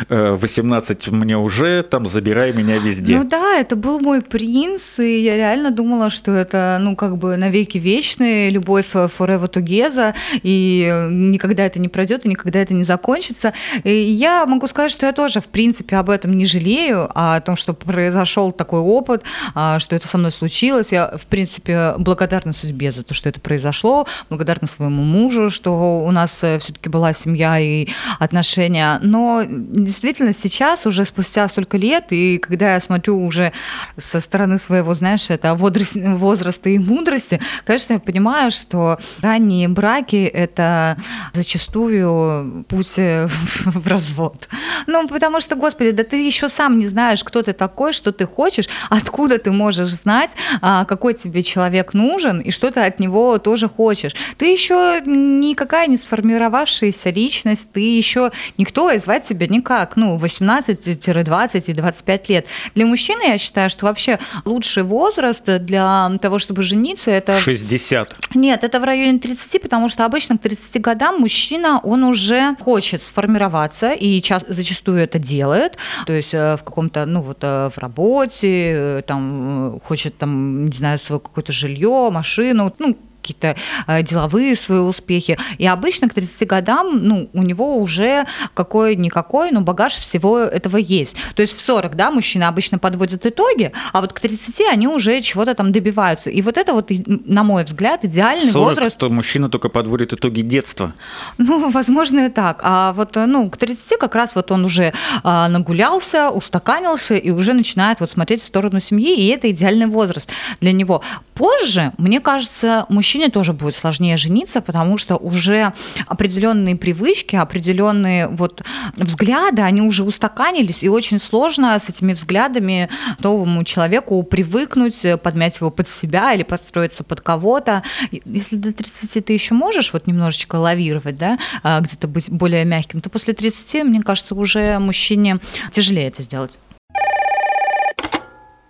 18 0.09 1.09
мне 1.09 1.37
уже, 1.37 1.83
там, 1.83 2.07
забирай 2.07 2.53
меня 2.53 2.79
везде. 2.79 3.19
Ну 3.19 3.25
да, 3.25 3.59
это 3.59 3.77
был 3.77 4.01
мой 4.01 4.23
принц, 4.23 4.99
и 4.99 5.23
я 5.23 5.37
реально 5.37 5.71
думала, 5.71 6.11
что 6.11 6.33
это, 6.33 6.79
ну, 6.81 6.97
как 6.97 7.19
бы 7.19 7.37
навеки 7.37 7.79
вечная 7.79 8.51
любовь 8.51 8.95
forever 8.95 9.51
together, 9.51 10.15
и 10.43 11.07
никогда 11.11 11.65
это 11.65 11.81
не 11.81 11.89
пройдет, 11.89 12.25
и 12.25 12.29
никогда 12.29 12.61
это 12.61 12.75
не 12.75 12.85
закончится. 12.85 13.53
И 13.85 13.91
я 13.91 14.47
могу 14.47 14.67
сказать, 14.69 14.93
что 14.93 15.07
я 15.07 15.13
тоже, 15.13 15.41
в 15.41 15.49
принципе, 15.49 15.97
об 15.97 16.11
этом 16.11 16.37
не 16.37 16.47
жалею, 16.47 17.11
а 17.15 17.37
о 17.37 17.41
том, 17.41 17.57
что 17.57 17.73
произошел 17.73 18.53
такой 18.53 18.81
опыт, 18.81 19.23
а, 19.55 19.79
что 19.79 19.97
это 19.97 20.07
со 20.07 20.19
мной 20.19 20.33
случилось. 20.33 20.93
Я, 20.93 21.17
в 21.17 21.27
принципе, 21.27 21.95
благодарна 21.99 22.53
судьбе 22.53 22.93
за 22.93 23.03
то, 23.03 23.15
что 23.15 23.29
это 23.29 23.41
произошло, 23.41 24.07
благодарна 24.29 24.69
своему 24.69 25.03
мужу, 25.03 25.51
что 25.51 26.05
у 26.05 26.11
нас 26.11 26.43
э, 26.45 26.59
все-таки 26.59 26.89
была 26.89 27.13
семья 27.13 27.59
и 27.59 27.86
отношения. 28.19 28.99
Но 29.03 29.43
действительно 29.47 30.33
сейчас, 30.33 30.87
уже 30.87 31.05
спустя 31.05 31.47
столько 31.49 31.77
лет, 31.77 32.07
и 32.11 32.39
когда 32.39 32.75
я 32.75 32.81
смотрю 32.81 33.23
уже 33.25 33.53
со 33.97 34.21
стороны 34.21 34.59
своего, 34.59 34.95
знаешь, 34.95 35.31
это 35.31 35.55
возраста 35.55 36.69
и 36.69 36.79
мудрости, 36.79 37.41
конечно, 37.65 37.95
я 37.95 37.99
понимаю, 37.99 38.51
что 38.51 38.99
ранние 39.21 39.69
браки– 39.69 40.25
это 40.35 40.97
зачастую 41.33 42.65
путь 42.69 42.99
э, 42.99 43.29
в 43.65 43.87
развод. 43.87 44.49
Ну, 44.87 45.09
потому 45.09 45.41
что, 45.41 45.57
господи, 45.57 45.91
да 45.91 46.03
ты 46.03 46.25
еще 46.25 46.49
сам 46.49 46.79
не 46.79 46.87
знаешь, 46.87 47.25
кто 47.25 47.43
ты 47.43 47.53
такой, 47.53 47.93
что 47.93 48.13
ты 48.13 48.27
хочешь, 48.27 48.69
откуда 48.91 49.39
ты 49.39 49.51
можешь 49.51 49.91
знать, 49.91 50.31
а, 50.61 50.85
какой 50.85 51.15
тебе 51.15 51.43
человек 51.43 51.95
нужен 51.95 52.41
и 52.41 52.51
что 52.51 52.71
ты 52.71 52.81
от 52.81 53.01
него 53.01 53.39
тоже 53.39 53.69
хочешь. 53.69 54.15
Ты 54.37 54.47
еще 54.47 55.03
никакая 55.05 55.87
не 55.87 55.97
сформировавшаяся 55.97 57.11
личность, 57.11 57.69
ты 57.77 57.99
еще 57.99 58.33
никто, 58.57 58.91
и 58.91 58.99
звать 58.99 59.29
тебя 59.29 59.47
никак. 59.47 59.97
Ну, 59.97 60.17
18-20 60.17 61.65
и 61.67 61.73
25 61.75 62.29
лет. 62.31 62.47
Для 62.75 62.87
мужчины 62.87 63.23
я 63.27 63.37
считаю, 63.37 63.69
что 63.69 63.85
вообще 63.85 64.19
лучший 64.47 64.83
возраст 64.83 65.45
для 65.45 66.11
того, 66.23 66.39
чтобы 66.39 66.63
жениться, 66.63 67.11
это... 67.11 67.39
60. 67.39 68.17
Нет, 68.35 68.65
это 68.65 68.81
в 68.81 68.85
районе 68.85 69.19
30, 69.19 69.61
потому 69.61 69.91
что 69.91 70.07
обычно 70.07 70.39
к 70.39 70.41
30 70.41 70.81
годам 70.81 71.21
мужчина, 71.21 71.81
он 71.83 72.03
уже 72.05 72.57
хочет 72.61 73.03
сформироваться, 73.03 73.93
и 73.93 74.23
час, 74.23 74.47
зачастую 74.49 75.01
это 75.01 75.19
делает, 75.19 75.77
то 76.07 76.15
есть 76.15 76.33
э, 76.33 76.57
в 76.57 76.63
каком-то, 76.65 77.05
ну 77.05 77.21
вот 77.21 77.39
э, 77.43 77.69
в 77.69 77.79
работе, 77.79 78.73
э, 78.75 79.03
там 79.07 79.81
хочет 79.85 80.17
там, 80.17 80.67
не 80.67 80.77
знаю, 80.77 80.99
свое 80.99 81.21
какое-то 81.21 81.53
жилье, 81.53 82.09
машину, 82.11 82.73
ну, 82.79 82.97
какие-то 83.27 83.57
э, 83.87 84.03
деловые 84.03 84.55
свои 84.57 84.79
успехи. 84.79 85.37
И 85.59 85.67
обычно 85.67 86.09
к 86.09 86.15
30 86.15 86.49
годам 86.49 87.01
ну, 87.03 87.29
у 87.33 87.43
него 87.43 87.77
уже 87.79 88.27
какой-никакой, 88.55 89.51
но 89.51 89.61
багаж 89.61 89.95
всего 89.95 90.39
этого 90.39 90.77
есть. 90.77 91.17
То 91.35 91.43
есть 91.43 91.57
в 91.57 91.61
40, 91.61 91.97
да, 91.97 92.11
мужчины 92.11 92.45
обычно 92.45 92.79
подводят 92.79 93.27
итоги, 93.27 93.73
а 93.93 94.01
вот 94.01 94.13
к 94.13 94.21
30 94.21 94.61
они 94.73 94.89
уже 94.89 95.21
чего-то 95.21 95.55
там 95.55 95.73
добиваются. 95.73 96.31
И 96.31 96.43
вот 96.43 96.57
это 96.57 96.73
вот, 96.73 96.91
на 97.07 97.43
мой 97.43 97.65
взгляд, 97.65 98.05
идеальный 98.05 98.53
40 98.53 98.69
возраст. 98.69 98.99
то 98.99 99.09
мужчина 99.09 99.49
только 99.49 99.69
подводит 99.69 100.13
итоги 100.13 100.41
детства. 100.41 100.93
Ну, 101.39 101.71
возможно, 101.71 102.27
и 102.27 102.29
так. 102.29 102.61
А 102.63 102.93
вот 102.93 103.17
ну, 103.17 103.51
к 103.51 103.57
30 103.57 103.99
как 103.99 104.15
раз 104.15 104.35
вот 104.35 104.53
он 104.53 104.65
уже 104.65 104.93
а, 105.23 105.49
нагулялся, 105.49 106.31
устаканился 106.31 107.17
и 107.17 107.31
уже 107.31 107.53
начинает 107.53 108.01
вот 108.01 108.11
смотреть 108.11 108.43
в 108.43 108.47
сторону 108.47 108.81
семьи, 108.81 109.15
и 109.17 109.27
это 109.29 109.51
идеальный 109.51 109.87
возраст 109.87 110.31
для 110.61 110.73
него. 110.73 111.03
Позже, 111.35 111.93
мне 111.99 112.21
кажется, 112.21 112.87
мужчина 112.89 113.16
мужчине 113.17 113.31
тоже 113.31 113.53
будет 113.53 113.75
сложнее 113.75 114.17
жениться, 114.19 114.61
потому 114.61 114.99
что 114.99 115.17
уже 115.17 115.73
определенные 116.07 116.77
привычки, 116.77 117.35
определенные 117.37 118.29
вот 118.29 118.63
взгляды, 118.97 119.63
они 119.63 119.81
уже 119.81 120.05
устаканились, 120.05 120.83
и 120.83 120.89
очень 120.89 121.19
сложно 121.19 121.79
с 121.79 121.89
этими 121.89 122.13
взглядами 122.13 122.91
новому 123.21 123.65
человеку 123.65 124.23
привыкнуть, 124.23 125.07
подмять 125.23 125.61
его 125.61 125.71
под 125.71 125.89
себя 125.89 126.35
или 126.35 126.43
подстроиться 126.43 127.05
под 127.05 127.23
кого-то. 127.23 127.83
Если 128.11 128.57
до 128.57 128.73
30 128.73 129.25
ты 129.25 129.33
еще 129.33 129.55
можешь 129.55 129.95
вот 129.95 130.07
немножечко 130.07 130.57
лавировать, 130.57 131.17
да, 131.17 131.39
а, 131.63 131.81
где-то 131.81 132.09
быть 132.09 132.29
более 132.29 132.67
мягким, 132.67 133.01
то 133.01 133.09
после 133.09 133.33
30, 133.33 133.85
мне 133.85 134.03
кажется, 134.03 134.35
уже 134.35 134.79
мужчине 134.79 135.39
тяжелее 135.73 136.09
это 136.09 136.23
сделать. 136.23 136.59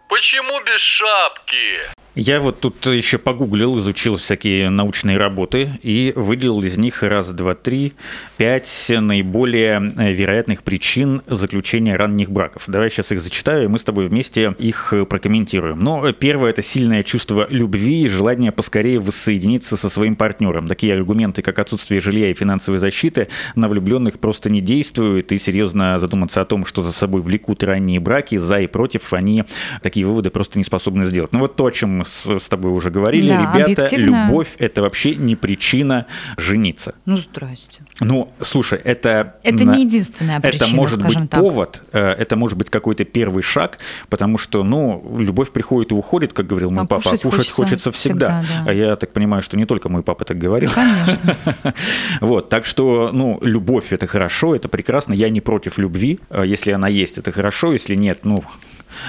Почему 0.09 0.61
без 0.65 0.81
шапки? 0.81 2.06
Я 2.19 2.41
вот 2.41 2.61
тут 2.61 2.87
еще 2.87 3.19
погуглил, 3.19 3.77
изучил 3.79 4.17
всякие 4.17 4.71
научные 4.71 5.19
работы 5.19 5.79
и 5.83 6.15
выделил 6.17 6.63
из 6.63 6.79
них 6.79 7.03
раз, 7.03 7.29
два, 7.29 7.55
три, 7.55 7.93
пять 8.39 8.87
наиболее 8.89 9.93
э, 9.99 10.13
вероятных 10.15 10.63
причин 10.63 11.21
заключения 11.27 11.95
ранних 11.95 12.31
браков. 12.31 12.63
Давай 12.69 12.89
сейчас 12.89 13.13
их 13.13 13.21
зачитаю, 13.21 13.65
и 13.65 13.67
мы 13.69 13.79
с 13.79 13.83
тобой 13.83 14.09
вместе 14.09 14.55
их 14.59 14.95
прокомментируем. 15.11 15.79
Но 15.79 16.11
первое– 16.15 16.51
это 16.53 16.63
сильное 16.63 17.03
чувство 17.03 17.47
любви 17.51 18.05
и 18.05 18.09
желание 18.09 18.51
поскорее 18.51 18.99
воссоединиться 18.99 19.77
со 19.77 19.91
своим 19.91 20.17
партнером. 20.17 20.69
Такие 20.69 20.95
аргументы, 20.95 21.43
как 21.43 21.59
отсутствие 21.59 22.01
жилья 22.01 22.31
и 22.31 22.35
финансовой 22.35 22.79
защиты, 22.79 23.29
на 23.57 23.69
влюбленных 23.69 24.21
просто 24.21 24.49
не 24.49 24.63
действуют, 24.63 25.33
и 25.33 25.39
серьезно 25.39 25.99
задуматься 25.99 26.41
о 26.41 26.47
том, 26.47 26.65
что 26.65 26.81
за 26.81 26.93
собой 26.93 27.21
влекут 27.21 27.63
ранние 27.63 28.01
браки, 28.01 28.37
за 28.37 28.61
и 28.61 28.67
против, 28.67 29.13
они 29.13 29.45
такие 29.83 30.07
выводы 30.07 30.31
просто 30.31 30.57
не 30.57 30.65
способны 30.65 31.05
сделать. 31.05 31.35
Ну 31.35 31.41
вот 31.41 31.57
то, 31.57 31.67
о 31.67 31.71
чем 31.71 32.06
с, 32.07 32.25
с 32.39 32.49
тобой 32.49 32.73
уже 32.73 32.91
говорили, 32.91 33.29
да, 33.29 33.41
ребята, 33.41 33.85
объективно... 33.85 34.27
любовь 34.27 34.49
это 34.59 34.83
вообще 34.83 35.15
не 35.15 35.37
причина 35.37 36.07
жениться. 36.37 36.95
Ну, 37.05 37.17
здрасте. 37.17 37.83
Ну, 38.01 38.33
слушай, 38.41 38.79
это... 38.83 39.37
Это 39.43 39.65
не 39.65 39.85
единственная 39.85 40.41
причина, 40.41 40.65
Это 40.65 40.75
может 40.75 41.03
быть 41.03 41.31
так. 41.31 41.41
повод, 41.41 41.83
э, 41.93 41.99
это 41.99 42.37
может 42.37 42.59
быть 42.59 42.71
какой-то 42.71 43.05
первый 43.05 43.43
шаг, 43.43 43.79
потому 44.09 44.39
что, 44.39 44.63
ну, 44.63 45.17
любовь 45.19 45.51
приходит 45.51 45.93
и 45.93 45.95
уходит, 45.95 46.33
как 46.33 46.47
говорил 46.47 46.71
мой 46.71 46.85
а 46.85 46.87
папа, 46.87 47.03
кушать 47.03 47.21
а 47.21 47.29
кушать 47.29 47.51
хочется, 47.51 47.55
хочется 47.55 47.93
всегда. 47.93 48.43
всегда 48.43 48.65
да. 48.65 48.71
А 48.71 48.75
я 48.75 48.97
так 48.97 49.13
понимаю, 49.13 49.43
что 49.43 49.57
не 49.57 49.65
только 49.65 49.89
мой 49.89 50.03
папа 50.03 50.25
так 50.25 50.39
говорил. 50.39 50.71
Конечно. 50.71 51.37
Вот, 52.21 52.49
так 52.49 52.65
что, 52.65 53.11
ну, 53.13 53.39
любовь– 53.43 53.87
это 53.93 54.07
хорошо, 54.07 54.55
это 54.55 54.69
прекрасно, 54.69 55.13
я 55.13 55.29
не 55.29 55.41
против 55.41 55.79
любви, 55.79 56.21
э, 56.31 56.45
если 56.47 56.73
она 56.73 56.89
есть, 56.89 57.19
это 57.19 57.33
хорошо, 57.33 57.73
если 57.73 57.95
нет, 57.95 58.21
ну, 58.25 58.43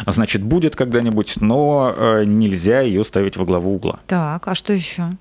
значит, 0.06 0.44
будет 0.44 0.76
когда-нибудь, 0.76 1.36
но 1.42 1.94
э, 1.96 2.24
нельзя 2.26 2.82
ее 2.82 3.04
ставить 3.04 3.38
во 3.38 3.46
главу 3.46 3.76
угла. 3.76 4.00
Так, 4.08 4.48
а 4.48 4.56
что 4.56 4.74
еще? 4.74 5.18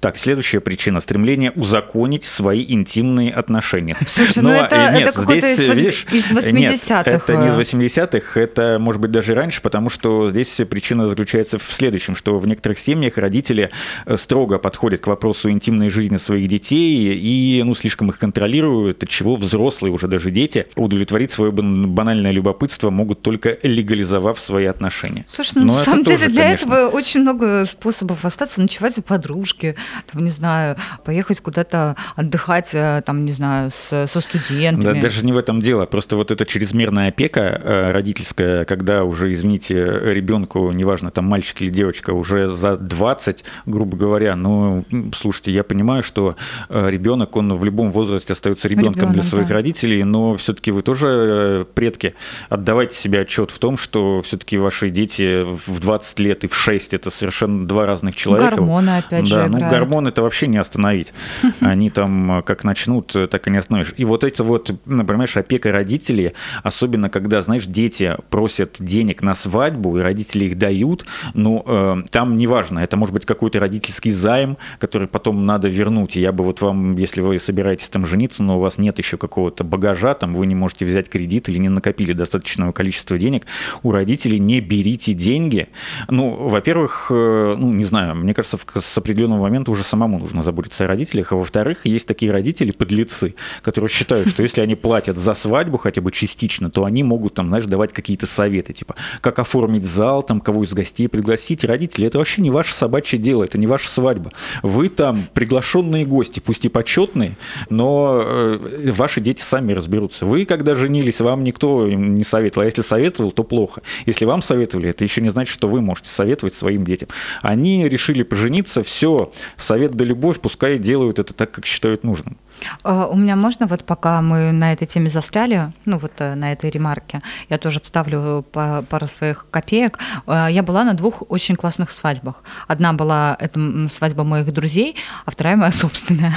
Так, 0.00 0.18
следующая 0.18 0.60
причина– 0.60 1.00
стремление 1.00 1.50
узаконить 1.52 2.24
свои 2.24 2.64
интимные 2.68 3.32
отношения. 3.32 3.96
Слушай, 4.06 4.42
ну 4.42 4.50
это, 4.50 4.76
э, 4.76 4.98
нет, 4.98 5.08
это 5.08 5.20
какой-то 5.20 5.46
здесь, 5.46 5.68
из, 5.68 5.76
видишь, 5.76 6.06
из 6.12 6.30
80-х. 6.30 6.98
Нет, 6.98 7.06
это 7.06 7.36
не 7.36 7.48
из 7.48 7.74
80-х, 7.74 8.40
это 8.40 8.78
может 8.80 9.00
быть 9.00 9.10
даже 9.10 9.34
раньше, 9.34 9.62
потому 9.62 9.90
что 9.90 10.30
здесь 10.30 10.60
причина 10.68 11.08
заключается 11.08 11.58
в 11.58 11.70
следующем, 11.70 12.14
что 12.14 12.38
в 12.38 12.46
некоторых 12.46 12.78
семьях 12.78 13.18
родители 13.18 13.70
э, 14.06 14.16
строго 14.16 14.58
подходят 14.58 15.00
к 15.00 15.06
вопросу 15.06 15.50
интимной 15.50 15.88
жизни 15.88 16.16
своих 16.16 16.48
детей 16.48 17.16
и 17.16 17.62
ну, 17.62 17.74
слишком 17.74 18.10
их 18.10 18.18
контролируют, 18.18 19.02
от 19.02 19.08
чего 19.08 19.36
взрослые 19.36 19.92
уже 19.92 20.08
даже 20.08 20.30
дети 20.30 20.66
удовлетворить 20.76 21.30
свое 21.30 21.52
банальное 21.52 22.32
любопытство 22.32 22.90
могут 22.90 23.22
только 23.22 23.58
легализовав 23.62 24.40
свои 24.40 24.66
отношения. 24.66 25.24
Слушай, 25.28 25.52
ну, 25.56 25.64
Но 25.64 25.74
на 25.74 25.84
самом 25.84 26.02
деле 26.04 26.18
тоже, 26.18 26.30
для 26.30 26.42
конечно... 26.44 26.66
этого 26.66 26.88
очень 26.88 27.20
много 27.20 27.64
способов 27.64 28.24
остаться, 28.24 28.60
ночевать 28.60 28.98
у 28.98 29.02
подружки, 29.02 29.57
подружки, 29.58 29.76
там, 30.12 30.24
не 30.24 30.30
знаю, 30.30 30.76
поехать 31.04 31.40
куда-то 31.40 31.96
отдыхать, 32.16 32.70
э, 32.72 33.02
там, 33.04 33.24
не 33.24 33.32
знаю, 33.32 33.70
с, 33.70 34.06
со 34.06 34.20
студентами. 34.20 34.94
Да, 34.94 35.00
даже 35.00 35.24
не 35.24 35.32
в 35.32 35.38
этом 35.38 35.60
дело. 35.60 35.86
Просто 35.86 36.16
вот 36.16 36.30
эта 36.30 36.44
чрезмерная 36.44 37.08
опека 37.08 37.40
э, 37.40 37.92
родительская, 37.92 38.64
когда 38.64 39.04
уже, 39.04 39.32
извините, 39.32 39.74
ребенку, 40.04 40.70
неважно, 40.72 41.10
там 41.10 41.26
мальчик 41.26 41.62
или 41.62 41.70
девочка, 41.70 42.10
уже 42.10 42.48
за 42.48 42.76
20, 42.76 43.44
грубо 43.66 43.96
говоря, 43.96 44.36
ну, 44.36 44.84
слушайте, 45.14 45.52
я 45.52 45.64
понимаю, 45.64 46.02
что 46.02 46.36
э, 46.68 46.90
ребенок, 46.90 47.36
он 47.36 47.54
в 47.56 47.64
любом 47.64 47.92
возрасте 47.92 48.32
остается 48.32 48.68
ребенком 48.68 48.88
Ребенок, 48.88 49.14
для 49.14 49.22
своих 49.22 49.48
да. 49.48 49.54
родителей, 49.54 50.04
но 50.04 50.36
все-таки 50.36 50.70
вы 50.70 50.82
тоже 50.82 51.66
предки. 51.74 52.14
Отдавайте 52.48 52.96
себе 52.96 53.20
отчет 53.20 53.50
в 53.50 53.58
том, 53.58 53.76
что 53.76 54.22
все-таки 54.22 54.58
ваши 54.58 54.90
дети 54.90 55.44
в 55.44 55.80
20 55.80 56.18
лет 56.20 56.44
и 56.44 56.46
в 56.46 56.54
6 56.54 56.94
это 56.94 57.10
совершенно 57.10 57.66
два 57.66 57.86
разных 57.86 58.16
человека. 58.16 58.56
Гормоны, 58.56 58.98
опять 58.98 59.26
же, 59.26 59.47
ну 59.48 59.70
гормоны 59.70 60.08
это 60.08 60.22
вообще 60.22 60.46
не 60.46 60.58
остановить. 60.58 61.12
Они 61.60 61.90
там 61.90 62.42
как 62.44 62.64
начнут, 62.64 63.14
так 63.30 63.46
и 63.46 63.50
не 63.50 63.58
остановишь. 63.58 63.94
И 63.96 64.04
вот 64.04 64.24
эти 64.24 64.42
вот, 64.42 64.70
например, 64.86 65.28
опека 65.34 65.72
родителей, 65.72 66.32
особенно 66.62 67.08
когда, 67.08 67.42
знаешь, 67.42 67.66
дети 67.66 68.16
просят 68.30 68.76
денег 68.78 69.22
на 69.22 69.34
свадьбу, 69.34 69.98
и 69.98 70.02
родители 70.02 70.46
их 70.46 70.58
дают, 70.58 71.06
ну, 71.34 71.62
э, 71.66 72.02
там 72.10 72.36
неважно, 72.36 72.80
это 72.80 72.96
может 72.96 73.14
быть 73.14 73.26
какой-то 73.26 73.58
родительский 73.58 74.10
займ, 74.10 74.58
который 74.78 75.08
потом 75.08 75.46
надо 75.46 75.68
вернуть. 75.68 76.16
И 76.16 76.20
я 76.20 76.32
бы 76.32 76.44
вот 76.44 76.60
вам, 76.60 76.96
если 76.96 77.20
вы 77.20 77.38
собираетесь 77.38 77.88
там 77.88 78.06
жениться, 78.06 78.42
но 78.42 78.58
у 78.58 78.60
вас 78.60 78.78
нет 78.78 78.98
еще 78.98 79.16
какого-то 79.16 79.64
багажа, 79.64 80.14
там 80.14 80.34
вы 80.34 80.46
не 80.46 80.54
можете 80.54 80.84
взять 80.84 81.08
кредит 81.08 81.48
или 81.48 81.58
не 81.58 81.68
накопили 81.68 82.12
достаточного 82.12 82.72
количества 82.72 83.18
денег, 83.18 83.46
у 83.82 83.92
родителей 83.92 84.38
не 84.38 84.60
берите 84.60 85.12
деньги. 85.12 85.68
Ну, 86.08 86.30
во-первых, 86.30 87.08
э, 87.10 87.56
ну, 87.58 87.72
не 87.72 87.84
знаю, 87.84 88.14
мне 88.16 88.34
кажется, 88.34 88.58
с 88.74 88.98
определенного 88.98 89.37
определенного 89.38 89.42
момента 89.42 89.70
уже 89.70 89.82
самому 89.82 90.18
нужно 90.18 90.42
заботиться 90.42 90.84
о 90.84 90.86
родителях. 90.86 91.32
А 91.32 91.36
во-вторых, 91.36 91.86
есть 91.86 92.06
такие 92.06 92.32
родители, 92.32 92.72
подлецы, 92.72 93.34
которые 93.62 93.88
считают, 93.88 94.28
что 94.28 94.42
если 94.42 94.60
они 94.60 94.74
платят 94.74 95.16
за 95.16 95.34
свадьбу 95.34 95.78
хотя 95.78 96.00
бы 96.00 96.10
частично, 96.10 96.70
то 96.70 96.84
они 96.84 97.02
могут 97.02 97.34
там, 97.34 97.48
знаешь, 97.48 97.64
давать 97.64 97.92
какие-то 97.92 98.26
советы, 98.26 98.72
типа, 98.72 98.94
как 99.20 99.38
оформить 99.38 99.84
зал, 99.84 100.22
там, 100.22 100.40
кого 100.40 100.64
из 100.64 100.72
гостей 100.72 101.08
пригласить. 101.08 101.64
Родители, 101.64 102.06
это 102.06 102.18
вообще 102.18 102.42
не 102.42 102.50
ваше 102.50 102.72
собачье 102.72 103.18
дело, 103.18 103.44
это 103.44 103.58
не 103.58 103.66
ваша 103.66 103.88
свадьба. 103.88 104.32
Вы 104.62 104.88
там 104.88 105.22
приглашенные 105.34 106.04
гости, 106.04 106.40
пусть 106.40 106.64
и 106.64 106.68
почетные, 106.68 107.36
но 107.70 108.22
э, 108.24 108.90
ваши 108.92 109.20
дети 109.20 109.42
сами 109.42 109.72
разберутся. 109.72 110.26
Вы, 110.26 110.44
когда 110.44 110.74
женились, 110.74 111.20
вам 111.20 111.44
никто 111.44 111.88
не 111.88 112.24
советовал. 112.24 112.62
А 112.62 112.66
если 112.66 112.82
советовал, 112.82 113.32
то 113.32 113.44
плохо. 113.44 113.82
Если 114.06 114.24
вам 114.24 114.42
советовали, 114.42 114.90
это 114.90 115.04
еще 115.04 115.20
не 115.20 115.28
значит, 115.28 115.52
что 115.52 115.68
вы 115.68 115.80
можете 115.80 116.08
советовать 116.08 116.54
своим 116.54 116.84
детям. 116.84 117.08
Они 117.42 117.88
решили 117.88 118.22
пожениться, 118.22 118.82
все, 118.82 119.27
совет 119.56 119.92
да 119.92 120.04
любовь, 120.04 120.40
пускай 120.40 120.78
делают 120.78 121.18
это 121.18 121.34
так, 121.34 121.50
как 121.50 121.66
считают 121.66 122.04
нужным. 122.04 122.36
А, 122.82 123.06
у 123.06 123.16
меня 123.16 123.36
можно, 123.36 123.66
вот 123.66 123.84
пока 123.84 124.20
мы 124.22 124.52
на 124.52 124.72
этой 124.72 124.86
теме 124.86 125.10
застряли, 125.10 125.72
ну 125.84 125.98
вот 125.98 126.12
э, 126.18 126.34
на 126.34 126.52
этой 126.52 126.70
ремарке, 126.70 127.20
я 127.48 127.58
тоже 127.58 127.80
вставлю 127.80 128.44
пару 128.52 129.06
своих 129.06 129.46
копеек. 129.50 129.98
А, 130.26 130.48
я 130.48 130.62
была 130.62 130.84
на 130.84 130.94
двух 130.94 131.22
очень 131.28 131.56
классных 131.56 131.90
свадьбах. 131.90 132.42
Одна 132.66 132.92
была 132.92 133.36
это 133.38 133.88
свадьба 133.90 134.24
моих 134.24 134.52
друзей, 134.52 134.96
а 135.24 135.30
вторая 135.30 135.56
моя 135.56 135.72
собственная. 135.72 136.36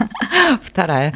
Вторая. 0.62 1.14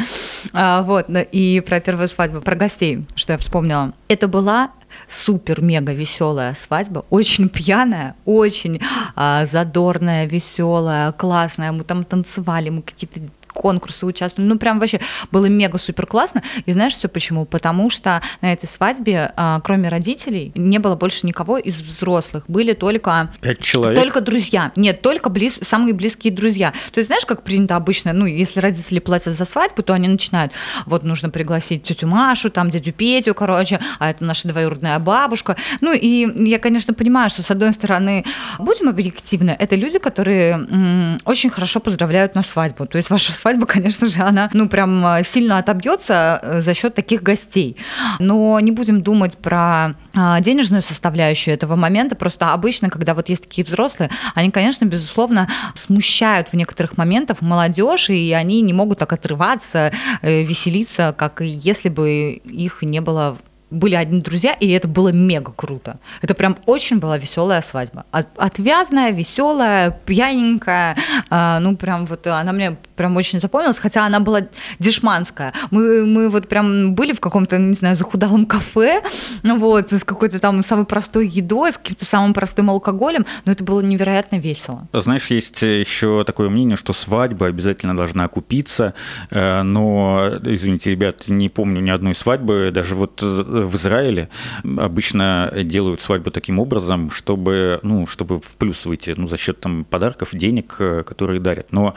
А, 0.53 0.83
вот, 0.83 1.07
и 1.09 1.63
про 1.67 1.81
первую 1.81 2.09
свадьбу, 2.09 2.41
про 2.41 2.55
гостей, 2.55 3.05
что 3.27 3.33
я 3.33 3.39
вспомнила. 3.39 3.93
Это 4.07 4.29
была 4.29 4.71
супер-мега 5.09 5.93
веселая 5.93 6.55
свадьба, 6.55 7.05
очень 7.11 7.49
пьяная, 7.49 8.15
очень 8.25 8.81
а, 9.17 9.47
задорная, 9.47 10.27
веселая, 10.27 11.11
классная. 11.11 11.73
Мы 11.73 11.83
там 11.83 12.05
танцевали, 12.05 12.71
мы 12.71 12.83
какие-то 12.83 13.19
конкурсы 13.57 14.07
участвовали. 14.07 14.49
Ну, 14.49 14.59
прям 14.59 14.79
вообще 14.79 15.01
было 15.33 15.47
мега-супер 15.47 16.07
классно. 16.07 16.43
И 16.67 16.73
знаешь 16.73 16.95
все 16.95 17.09
почему? 17.09 17.45
Потому 17.47 17.91
что 17.91 18.23
на 18.43 18.53
этой 18.53 18.69
свадьбе, 18.69 19.33
а, 19.37 19.61
кроме 19.61 19.89
родителей, 19.89 20.53
не 20.55 20.79
было 20.79 20.95
больше 20.95 21.27
никого 21.27 21.59
из 21.59 21.83
взрослых. 21.83 22.45
Были 22.47 22.75
только... 22.75 23.31
Пять 23.41 23.61
человек? 23.61 24.01
Только 24.01 24.21
друзья. 24.21 24.73
Нет, 24.77 25.03
только 25.03 25.31
близ... 25.31 25.59
самые 25.63 25.95
близкие 25.95 26.33
друзья. 26.33 26.73
То 26.93 26.99
есть 26.99 27.09
знаешь, 27.09 27.25
как 27.25 27.43
принято 27.43 27.77
обычно, 27.77 28.13
ну, 28.13 28.27
если 28.27 28.61
родители 28.61 28.99
платят 28.99 29.35
за 29.37 29.45
свадьбу, 29.45 29.83
то 29.83 29.95
они 29.95 30.09
начинают, 30.09 30.53
вот 30.85 31.03
нужно 31.03 31.31
пригласить 31.31 31.83
тетю 31.83 32.07
Машу, 32.07 32.51
там 32.51 32.71
дядю 32.71 32.93
Петю, 32.93 33.35
короче, 33.35 33.81
а 33.99 34.11
это 34.11 34.25
наша 34.25 34.49
двоюродная 34.49 34.99
бабушка. 34.99 35.57
Ну, 35.81 35.93
и 35.93 36.49
я, 36.49 36.59
конечно, 36.59 36.95
понимаю, 36.95 37.31
что, 37.31 37.43
с 37.43 37.51
одной 37.51 37.73
стороны, 37.73 38.25
будем 38.59 38.89
объективны, 38.89 39.57
это 39.59 39.77
люди, 39.77 39.99
которые 39.99 40.53
м- 40.53 41.19
очень 41.25 41.51
хорошо 41.51 41.81
поздравляют 41.81 42.35
на 42.35 42.43
свадьбу. 42.43 42.87
То 42.87 42.99
есть 42.99 43.11
ваша 43.11 43.33
свадьба 43.33 43.46
свадьба, 43.47 43.67
конечно 43.67 44.09
же, 44.09 44.23
она, 44.23 44.49
ну, 44.53 44.69
прям 44.69 45.07
э, 45.07 45.23
сильно 45.23 45.59
отобьется 45.59 46.41
э, 46.43 46.61
за 46.61 46.75
счет 46.75 46.95
таких 46.95 47.23
гостей. 47.23 47.77
Но 48.19 48.59
не 48.59 48.73
будем 48.73 49.03
думать 49.03 49.39
про 49.39 49.95
а, 50.17 50.41
денежную 50.41 50.83
составляющую 50.83 51.55
этого 51.55 51.77
момента. 51.77 52.17
Просто 52.17 52.53
обычно, 52.53 52.91
когда 52.91 53.15
вот 53.15 53.29
есть 53.29 53.45
такие 53.45 53.65
взрослые, 53.65 54.11
они, 54.35 54.51
конечно, 54.51 54.85
безусловно, 54.85 55.49
смущают 55.77 56.49
в 56.49 56.55
некоторых 56.55 56.97
моментах 56.97 57.41
молодежь, 57.41 58.11
и 58.11 58.33
они 58.33 58.63
не 58.63 58.73
могут 58.73 58.99
так 58.99 59.13
отрываться, 59.13 59.93
э, 60.23 60.43
веселиться, 60.43 61.15
как 61.17 61.41
если 61.41 61.89
бы 61.89 62.41
их 62.45 62.83
не 62.83 63.01
было 63.01 63.39
были 63.77 63.95
одни 63.95 64.21
друзья, 64.21 64.53
и 64.53 64.69
это 64.71 64.89
было 64.89 65.13
мега 65.13 65.53
круто. 65.55 65.99
Это 66.23 66.35
прям 66.35 66.57
очень 66.67 66.99
была 66.99 67.19
веселая 67.19 67.63
свадьба. 67.63 68.05
Отвязная, 68.11 69.11
веселая, 69.11 69.91
пьяненькая. 69.91 70.97
А, 71.31 71.61
ну, 71.61 71.77
прям 71.77 72.07
вот 72.07 72.27
она 72.27 72.53
мне 72.53 72.77
прям 72.97 73.17
очень 73.17 73.41
запомнилась, 73.41 73.79
хотя 73.79 74.07
она 74.07 74.21
была 74.21 74.43
дешманская. 74.79 75.53
Мы, 75.71 76.07
мы 76.07 76.31
вот 76.31 76.49
прям 76.49 76.95
были 76.95 77.13
в 77.13 77.21
каком-то, 77.21 77.59
не 77.59 77.75
знаю, 77.75 77.95
захудалом 77.95 78.47
кафе, 78.47 79.03
ну 79.43 79.59
вот, 79.59 79.93
с 79.93 80.05
какой-то 80.05 80.39
там 80.39 80.63
самой 80.63 80.87
простой 80.87 81.29
едой, 81.29 81.73
с 81.73 81.79
каким-то 81.79 82.05
самым 82.05 82.33
простым 82.35 82.71
алкоголем, 82.71 83.27
но 83.45 83.53
это 83.53 83.63
было 83.63 83.81
невероятно 83.81 84.37
весело. 84.37 84.89
Знаешь, 84.93 85.27
есть 85.27 85.63
еще 85.63 86.25
такое 86.25 86.49
мнение, 86.49 86.77
что 86.77 86.93
свадьба 86.93 87.47
обязательно 87.47 87.95
должна 87.95 88.25
окупиться, 88.25 88.95
э, 89.31 89.63
но, 89.63 90.31
извините, 90.43 90.91
ребят, 90.91 91.25
не 91.29 91.49
помню 91.49 91.81
ни 91.81 91.91
одной 91.91 92.15
свадьбы, 92.15 92.71
даже 92.73 92.95
вот 92.95 93.21
э, 93.23 93.66
в 93.67 93.75
Израиле 93.77 94.29
обычно 94.65 95.53
делают 95.65 96.01
свадьбу 96.01 96.31
таким 96.31 96.59
образом, 96.59 97.11
чтобы, 97.11 97.81
ну, 97.83 98.07
чтобы 98.07 98.41
в 98.41 98.57
плюс 98.57 98.87
выйти, 98.87 99.15
ну, 99.17 99.29
за 99.29 99.37
счет 99.37 99.61
там 99.61 99.85
подарков, 99.85 100.31
денег, 100.33 100.77
э, 100.79 101.03
которые 101.05 101.41
дарят. 101.41 101.73
Но 101.73 101.95